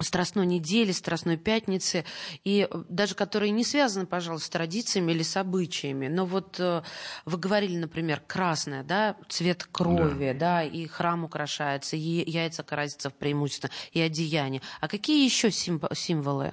[0.01, 2.03] Страстной недели, Страстной пятницы,
[2.43, 6.07] и э, даже которые не связаны, пожалуй, с традициями или с обычаями.
[6.09, 6.81] Но вот э,
[7.23, 13.09] вы говорили, например, красное, да, цвет крови, да, да и храм украшается, и яйца красятся
[13.09, 14.61] в преимущественно, и одеяние.
[14.81, 16.51] А какие еще символы?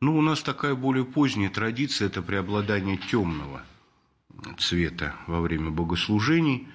[0.00, 3.62] Ну, у нас такая более поздняя традиция– это преобладание темного
[4.58, 6.68] цвета во время богослужений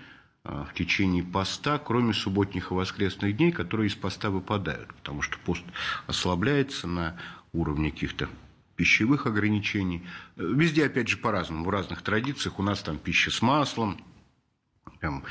[0.44, 5.38] а, в течение поста, кроме субботних и воскресных дней, которые из поста выпадают, потому что
[5.40, 5.64] пост
[6.08, 7.18] ослабляется на
[7.54, 8.30] уровне каких-то
[8.76, 10.06] пищевых ограничений.
[10.38, 11.66] Везде, опять же, по-разному.
[11.66, 14.02] В разных традициях у нас там пища с маслом,
[15.02, 15.24] там,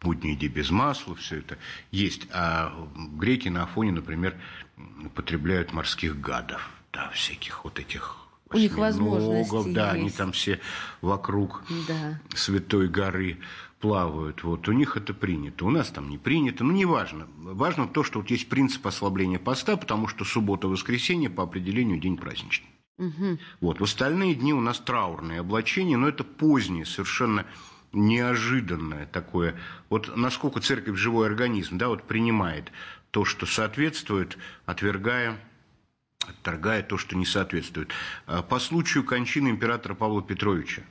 [0.00, 1.58] будние дни без масла, все это
[1.90, 2.26] есть.
[2.32, 4.40] А греки на Афоне, например,
[5.04, 8.16] употребляют морских гадов да, всяких вот этих
[8.54, 10.00] у них возможности да, есть.
[10.00, 10.60] они там все
[11.00, 12.20] вокруг да.
[12.34, 13.38] Святой горы
[13.80, 14.42] плавают.
[14.44, 16.64] Вот у них это принято, у нас там не принято.
[16.64, 17.26] Ну, не важно.
[17.36, 22.70] Важно то, что вот есть принцип ослабления поста, потому что суббота-воскресенье по определению день праздничный.
[22.96, 23.38] Угу.
[23.60, 23.80] Вот.
[23.80, 27.44] В остальные дни у нас траурные облачения, но это позднее, совершенно
[27.92, 29.54] неожиданное такое.
[29.90, 32.72] Вот насколько церковь живой организм, да, вот принимает
[33.10, 35.38] то, что соответствует, отвергая
[36.28, 37.90] отторгая то, что не соответствует.
[38.26, 40.82] А, по случаю кончины императора Павла Петровича,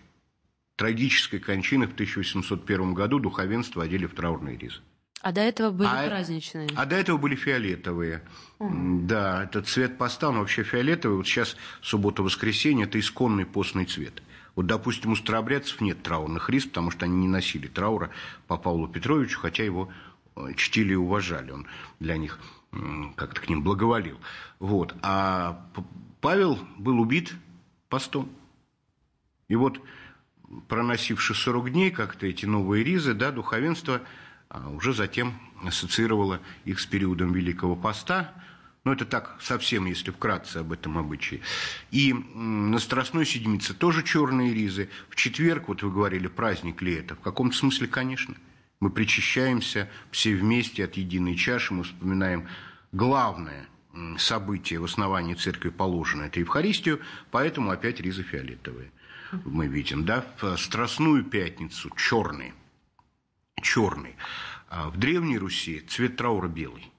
[0.75, 4.79] трагической кончины в 1801 году, духовенство одели в траурные ризы.
[5.21, 6.67] А до этого были а, праздничные?
[6.75, 8.23] А до этого были фиолетовые.
[8.59, 9.01] Угу.
[9.03, 11.17] Да, этот цвет поста, он вообще фиолетовый.
[11.17, 14.21] Вот сейчас суббота-воскресенье– это исконный постный цвет.
[14.55, 18.09] Вот, допустим, у старообрядцев нет траурных риз, потому что они не носили траура
[18.47, 19.89] по Павлу Петровичу, хотя его
[20.35, 21.51] э, чтили и уважали.
[21.51, 21.67] Он
[22.01, 22.37] для них
[23.15, 24.19] как-то к ним благоволил.
[24.59, 24.95] Вот.
[25.01, 25.65] А
[26.21, 27.33] Павел был убит
[27.89, 28.29] постом.
[29.47, 29.79] И вот,
[30.67, 34.01] проносивши 40 дней, как-то эти новые ризы, да, духовенство
[34.49, 38.33] а, уже затем ассоциировало их с периодом Великого Поста,
[38.83, 41.41] но это так совсем, если вкратце об этом обычае.
[41.91, 44.89] И на Страстной Седмице тоже черные ризы.
[45.09, 47.15] В четверг, вот вы говорили, праздник ли это?
[47.15, 48.35] В каком-то смысле, конечно–
[48.83, 52.49] мы причащаемся все вместе от единой чаши, мы вспоминаем
[52.91, 53.65] главное
[54.17, 56.99] событие в основании церкви положено, это Евхаристию,
[57.31, 58.91] поэтому опять ризы фиолетовые.
[59.45, 62.53] Мы видим, да, в Страстную пятницу черный,
[63.61, 64.17] черный.
[64.69, 66.91] А в Древней Руси цвет траура белый.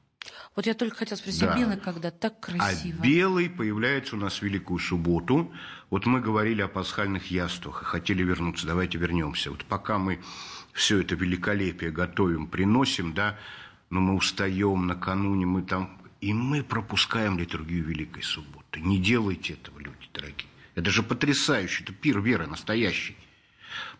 [0.56, 1.54] Вот я только хотела спросить, да.
[1.54, 2.10] белый когда?
[2.10, 2.98] Так красиво.
[2.98, 5.52] А белый появляется у нас в Великую Субботу.
[5.90, 8.66] Вот мы говорили о пасхальных яствах и хотели вернуться.
[8.66, 9.50] Давайте вернемся.
[9.50, 10.20] Вот пока мы
[10.74, 13.38] все это великолепие готовим, приносим, да,
[13.90, 18.80] но мы устаем накануне, мы там, и мы пропускаем литургию Великой Субботы.
[18.80, 20.48] Не делайте этого, люди дорогие.
[20.74, 23.16] Это же потрясающе, это пир веры настоящий.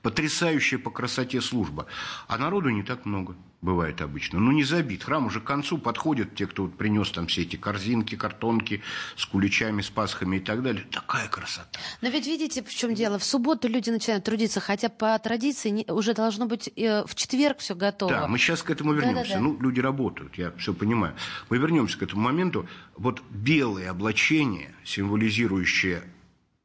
[0.05, 1.87] Потрясающая по красоте служба.
[2.29, 4.39] А народу не так много бывает обычно.
[4.39, 5.03] Ну, не забит.
[5.03, 8.83] Храм уже к концу подходит те, кто вот принес там все эти корзинки, картонки
[9.17, 10.85] с куличами, с пасхами и так далее.
[10.91, 11.81] Такая красота.
[12.03, 13.19] Но ведь видите, в чем дело?
[13.19, 17.75] В субботу люди начинают трудиться, хотя по традиции уже должно быть э, в четверг все
[17.75, 18.13] готово.
[18.13, 19.23] Да, мы сейчас к этому вернемся.
[19.23, 19.41] Да, да, да.
[19.41, 21.17] Ну, люди работают, я все понимаю.
[21.49, 22.69] Мы вернемся к этому моменту.
[22.95, 26.03] Вот белое облачение, символизирующее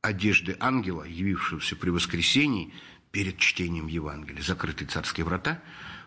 [0.01, 2.73] одежды ангела, явившегося при воскресении–
[3.12, 4.41] перед чтением Евангелия.
[4.41, 5.62] Закрытые царские врата.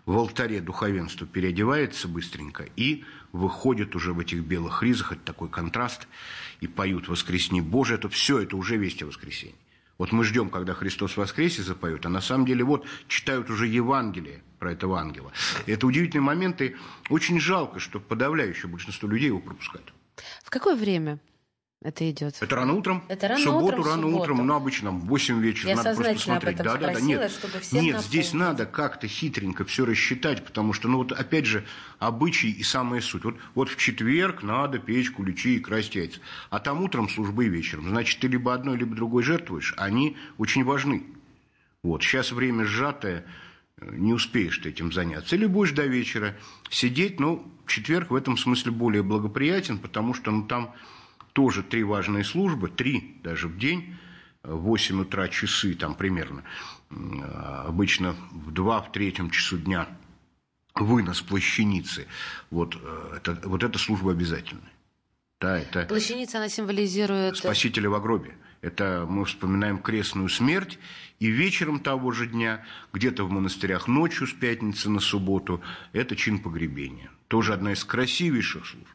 [0.05, 5.13] В алтаре духовенство переодевается быстренько и выходит уже в этих белых ризах.
[5.13, 6.09] Это такой контраст.
[6.61, 7.95] И поют «Воскресни Боже».
[7.95, 9.57] Это все, это уже весть о воскресении.
[9.99, 14.43] Вот мы ждем, когда Христос воскресе запоет, а на самом деле вот читают уже Евангелие
[14.59, 15.31] про этого ангела.
[15.67, 16.77] Это удивительные моменты.
[17.09, 19.93] Очень жалко, что подавляющее большинство людей его пропускают.
[20.43, 21.21] В какое время
[21.85, 22.37] это идет?
[22.41, 23.03] Это рано утром.
[23.09, 24.23] Это рано субботу, утром, рано субботу.
[24.23, 25.69] утром, ну, обычно в 8 вечера.
[25.71, 27.31] Я надо просто этом да, да, да, нет.
[27.31, 31.65] чтобы всем Нет, здесь надо как-то хитренько все рассчитать, потому что, ну, вот опять же,
[31.99, 33.25] обычай и самая суть.
[33.25, 36.21] Вот, вот в четверг надо печь куличи и красть яйца.
[36.51, 37.89] А там утром службы и вечером.
[37.89, 39.75] Значит, ты либо одной, либо другой жертвуешь.
[39.77, 41.05] Они очень важны.
[41.83, 43.25] Вот, сейчас время сжатое,
[43.81, 45.35] не успеешь ты этим заняться.
[45.35, 46.37] Или будешь до вечера
[46.71, 50.75] сидеть, ну, четверг в этом смысле более благоприятен, потому что, ну, там
[51.33, 53.97] тоже три важные службы, три даже в день,
[54.43, 56.43] в 8 утра часы там примерно,
[56.91, 59.89] обычно в 2, в третьем часу дня
[60.75, 62.07] вынос плащаницы.
[62.51, 64.73] Вот, э, это, вот эта служба обязательная.
[65.41, 67.37] Да, это Плащаница, она символизирует...
[67.37, 68.37] Спасителя во гробе.
[68.61, 70.79] Это мы вспоминаем крестную смерть,
[71.19, 75.61] и вечером того же дня, где-то в монастырях ночью с пятницы на субботу,
[75.93, 77.11] это чин погребения.
[77.27, 78.87] Тоже одна из красивейших служб.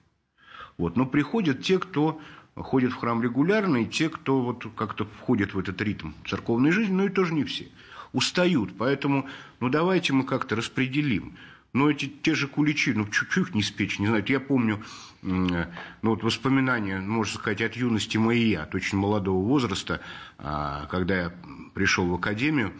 [0.77, 0.95] Вот.
[0.95, 2.19] Но приходят те, кто
[2.55, 6.93] ходит в храм регулярно, и те, кто вот как-то входит в этот ритм церковной жизни,
[6.93, 7.67] но и тоже не все.
[8.13, 9.27] Устают, поэтому,
[9.59, 11.37] ну, давайте мы как-то распределим.
[11.73, 14.23] Но эти те же куличи, ну, чуть-чуть не спечь, не знаю.
[14.27, 14.83] Я помню,
[15.21, 15.65] ну,
[16.01, 19.99] вот воспоминания, можно сказать, от юности моей, от очень молодого возраста,
[20.37, 21.33] а, когда я
[21.73, 22.73] пришел в академию,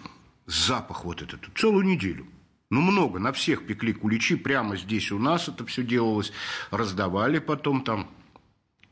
[0.45, 2.25] запах вот этот, целую неделю.
[2.69, 6.33] Ну, много, на всех пекли куличи, прямо здесь у нас это все делалось,
[6.69, 8.09] раздавали потом там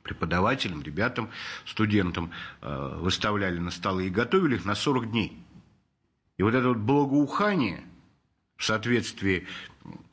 [0.02, 1.30] преподавателям, ребятам,
[1.66, 5.38] студентам, э, выставляли на столы и готовили их на 40 дней.
[6.38, 7.84] И вот это вот благоухание
[8.56, 9.48] в соответствии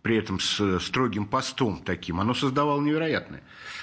[0.02, 3.42] при этом с строгим постом таким, оно создавало невероятное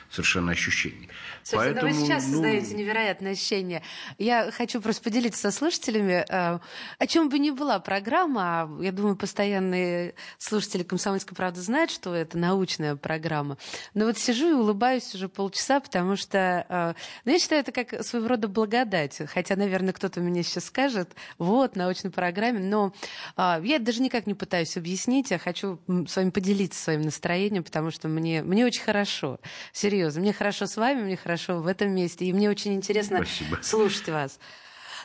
[0.10, 1.10] совершенно ощущение.
[1.44, 3.84] Слушайте, ну вы сейчас создаете невероятное ощущение.
[4.18, 6.60] Я хочу просто поделиться со слушателями, э,
[6.98, 12.14] о чем бы ни была программа, а я думаю, постоянные слушатели «Комсомольской правды» знают, что
[12.16, 13.58] это научная программа.
[13.94, 16.94] Но вот сижу и улыбаюсь уже полчаса, потому что, э,
[17.26, 19.22] ну, я считаю, это как своего рода благодать.
[19.32, 22.94] Хотя, наверное, кто-то мне сейчас скажет, вот, научной программе, но
[23.38, 25.80] э, я даже никак не пытаюсь объяснить, я хочу
[26.10, 29.40] с вами поделиться своим настроением, потому что мне, мне очень хорошо.
[29.72, 33.60] Серьезно, мне хорошо с вами, мне хорошо в этом месте, и мне очень интересно Спасибо.
[33.62, 34.40] слушать вас.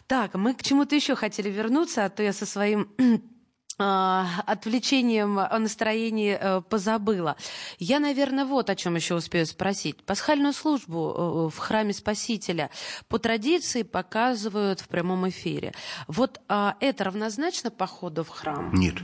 [0.06, 2.90] Так, мы к чему-то еще хотели вернуться, а то я со своим
[3.78, 7.36] а, отвлечением о настроении э, позабыла.
[7.78, 10.04] Я, наверное, вот о чем еще успею спросить.
[10.04, 12.70] Пасхальную службу э, в храме Спасителя
[13.08, 15.72] по традиции показывают в прямом эфире.
[16.06, 18.72] Вот а, это равнозначно походу в храм?
[18.74, 18.96] Нет,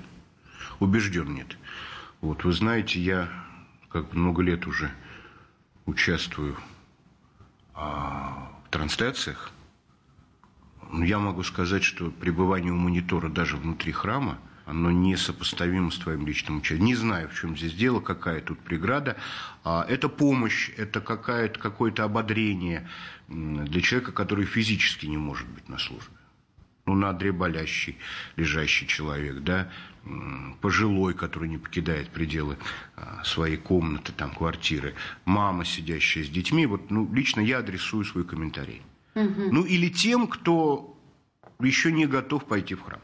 [0.78, 1.56] убежден нет.
[2.20, 3.28] Вот вы знаете, я
[3.88, 4.90] как много лет уже
[5.86, 6.56] участвую
[7.74, 9.50] а, в трансляциях.
[10.92, 16.26] Ну, Я могу сказать, что пребывание у монитора даже внутри храма, оно несопоставимо с твоим
[16.26, 16.84] личным участием.
[16.84, 19.16] Не знаю, в чем здесь дело, какая тут преграда.
[19.64, 22.86] А, Это помощь, это какая-то, какое-то ободрение
[23.28, 26.20] для человека, который физически не может быть на службе
[26.90, 27.96] ну, на болящий,
[28.36, 29.70] лежащий человек, да,
[30.60, 32.56] пожилой, который не покидает пределы
[32.96, 34.94] а, своей комнаты, там, квартиры,
[35.24, 38.82] мама, сидящая с детьми, вот, ну, лично я адресую свой комментарий.
[39.14, 40.96] Ну, или тем, кто
[41.60, 43.00] еще не готов пойти в храм.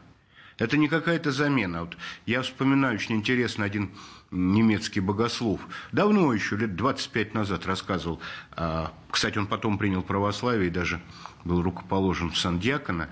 [0.57, 1.81] Это не какая-то замена.
[1.81, 3.91] Вот я вспоминаю очень интересно один
[4.31, 5.61] немецкий богослов.
[5.91, 8.19] Давно еще, лет 25 назад рассказывал.
[8.51, 10.99] а, Кстати, он потом принял православие и даже
[11.43, 13.09] был рукоположен в сан-диакона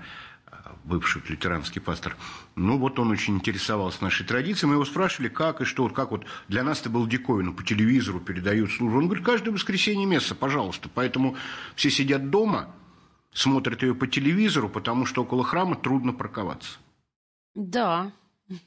[0.84, 2.16] бывший лютеранский пастор.
[2.54, 4.68] Ну, вот он очень интересовался нашей традицией.
[4.68, 7.62] Мы его спрашивали, как и что, вот как вот для нас это было диковина, по
[7.62, 8.98] телевизору передают службу.
[8.98, 10.88] Он говорит, каждое воскресенье место, пожалуйста.
[10.92, 11.36] Поэтому
[11.74, 12.70] все сидят дома,
[13.32, 16.78] смотрят ее по телевизору, потому что около храма трудно парковаться.
[17.54, 18.12] Да.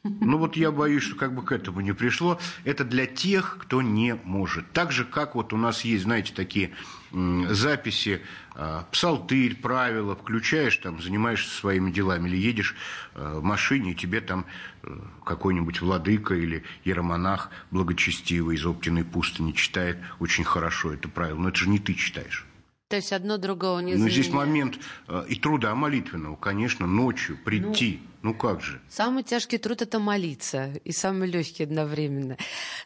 [0.03, 2.38] Ну вот я боюсь, что как бы к этому не пришло.
[2.65, 4.69] Это для тех, кто не может.
[4.73, 6.71] Так же, как вот у нас есть, знаете, такие
[7.11, 8.21] записи,
[8.55, 12.75] а, псалтырь, правила, включаешь там, занимаешься своими делами, или едешь
[13.15, 14.45] а, в машине, и тебе там
[14.84, 21.38] э, какой-нибудь владыка или иеромонах благочестивый из Оптиной пустыни читает очень хорошо это правило.
[21.39, 22.45] Но это же не ты читаешь.
[22.89, 28.01] То есть одно другого не Ну, здесь момент э, и труда молитвенного, конечно, ночью прийти.
[28.23, 28.81] Ну, ну как же?
[28.89, 32.35] Самый тяжкий труд– это молиться, и самый легкий одновременно.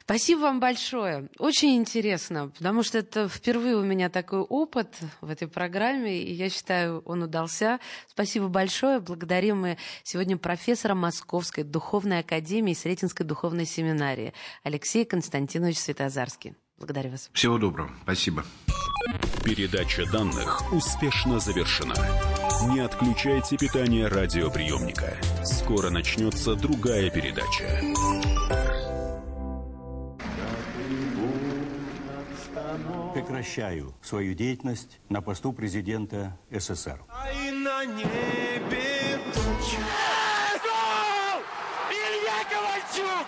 [0.02, 1.30] Спасибо вам большое.
[1.40, 6.50] Очень интересно, потому что это впервые у меня такой опыт в этой программе, и я
[6.50, 7.80] считаю, он удался.
[8.10, 9.00] Спасибо большое.
[9.00, 14.34] Благодарим мы сегодня профессора Московской духовной академии Сретенской духовной семинарии
[14.64, 16.56] Алексей Константинович Светозарский.
[16.78, 17.30] Благодарю вас.
[17.34, 17.92] Всего доброго.
[18.04, 18.44] Спасибо.
[19.44, 21.96] Передача данных успешно завершена.
[22.74, 25.18] Не отключайте питание радиоприемника.
[25.44, 27.82] Скоро начнется другая передача.
[33.14, 37.00] Прекращаю свою деятельность на посту президента СССР.
[37.46, 39.78] И на небе тучи.
[41.92, 43.28] Илья Ковальчук!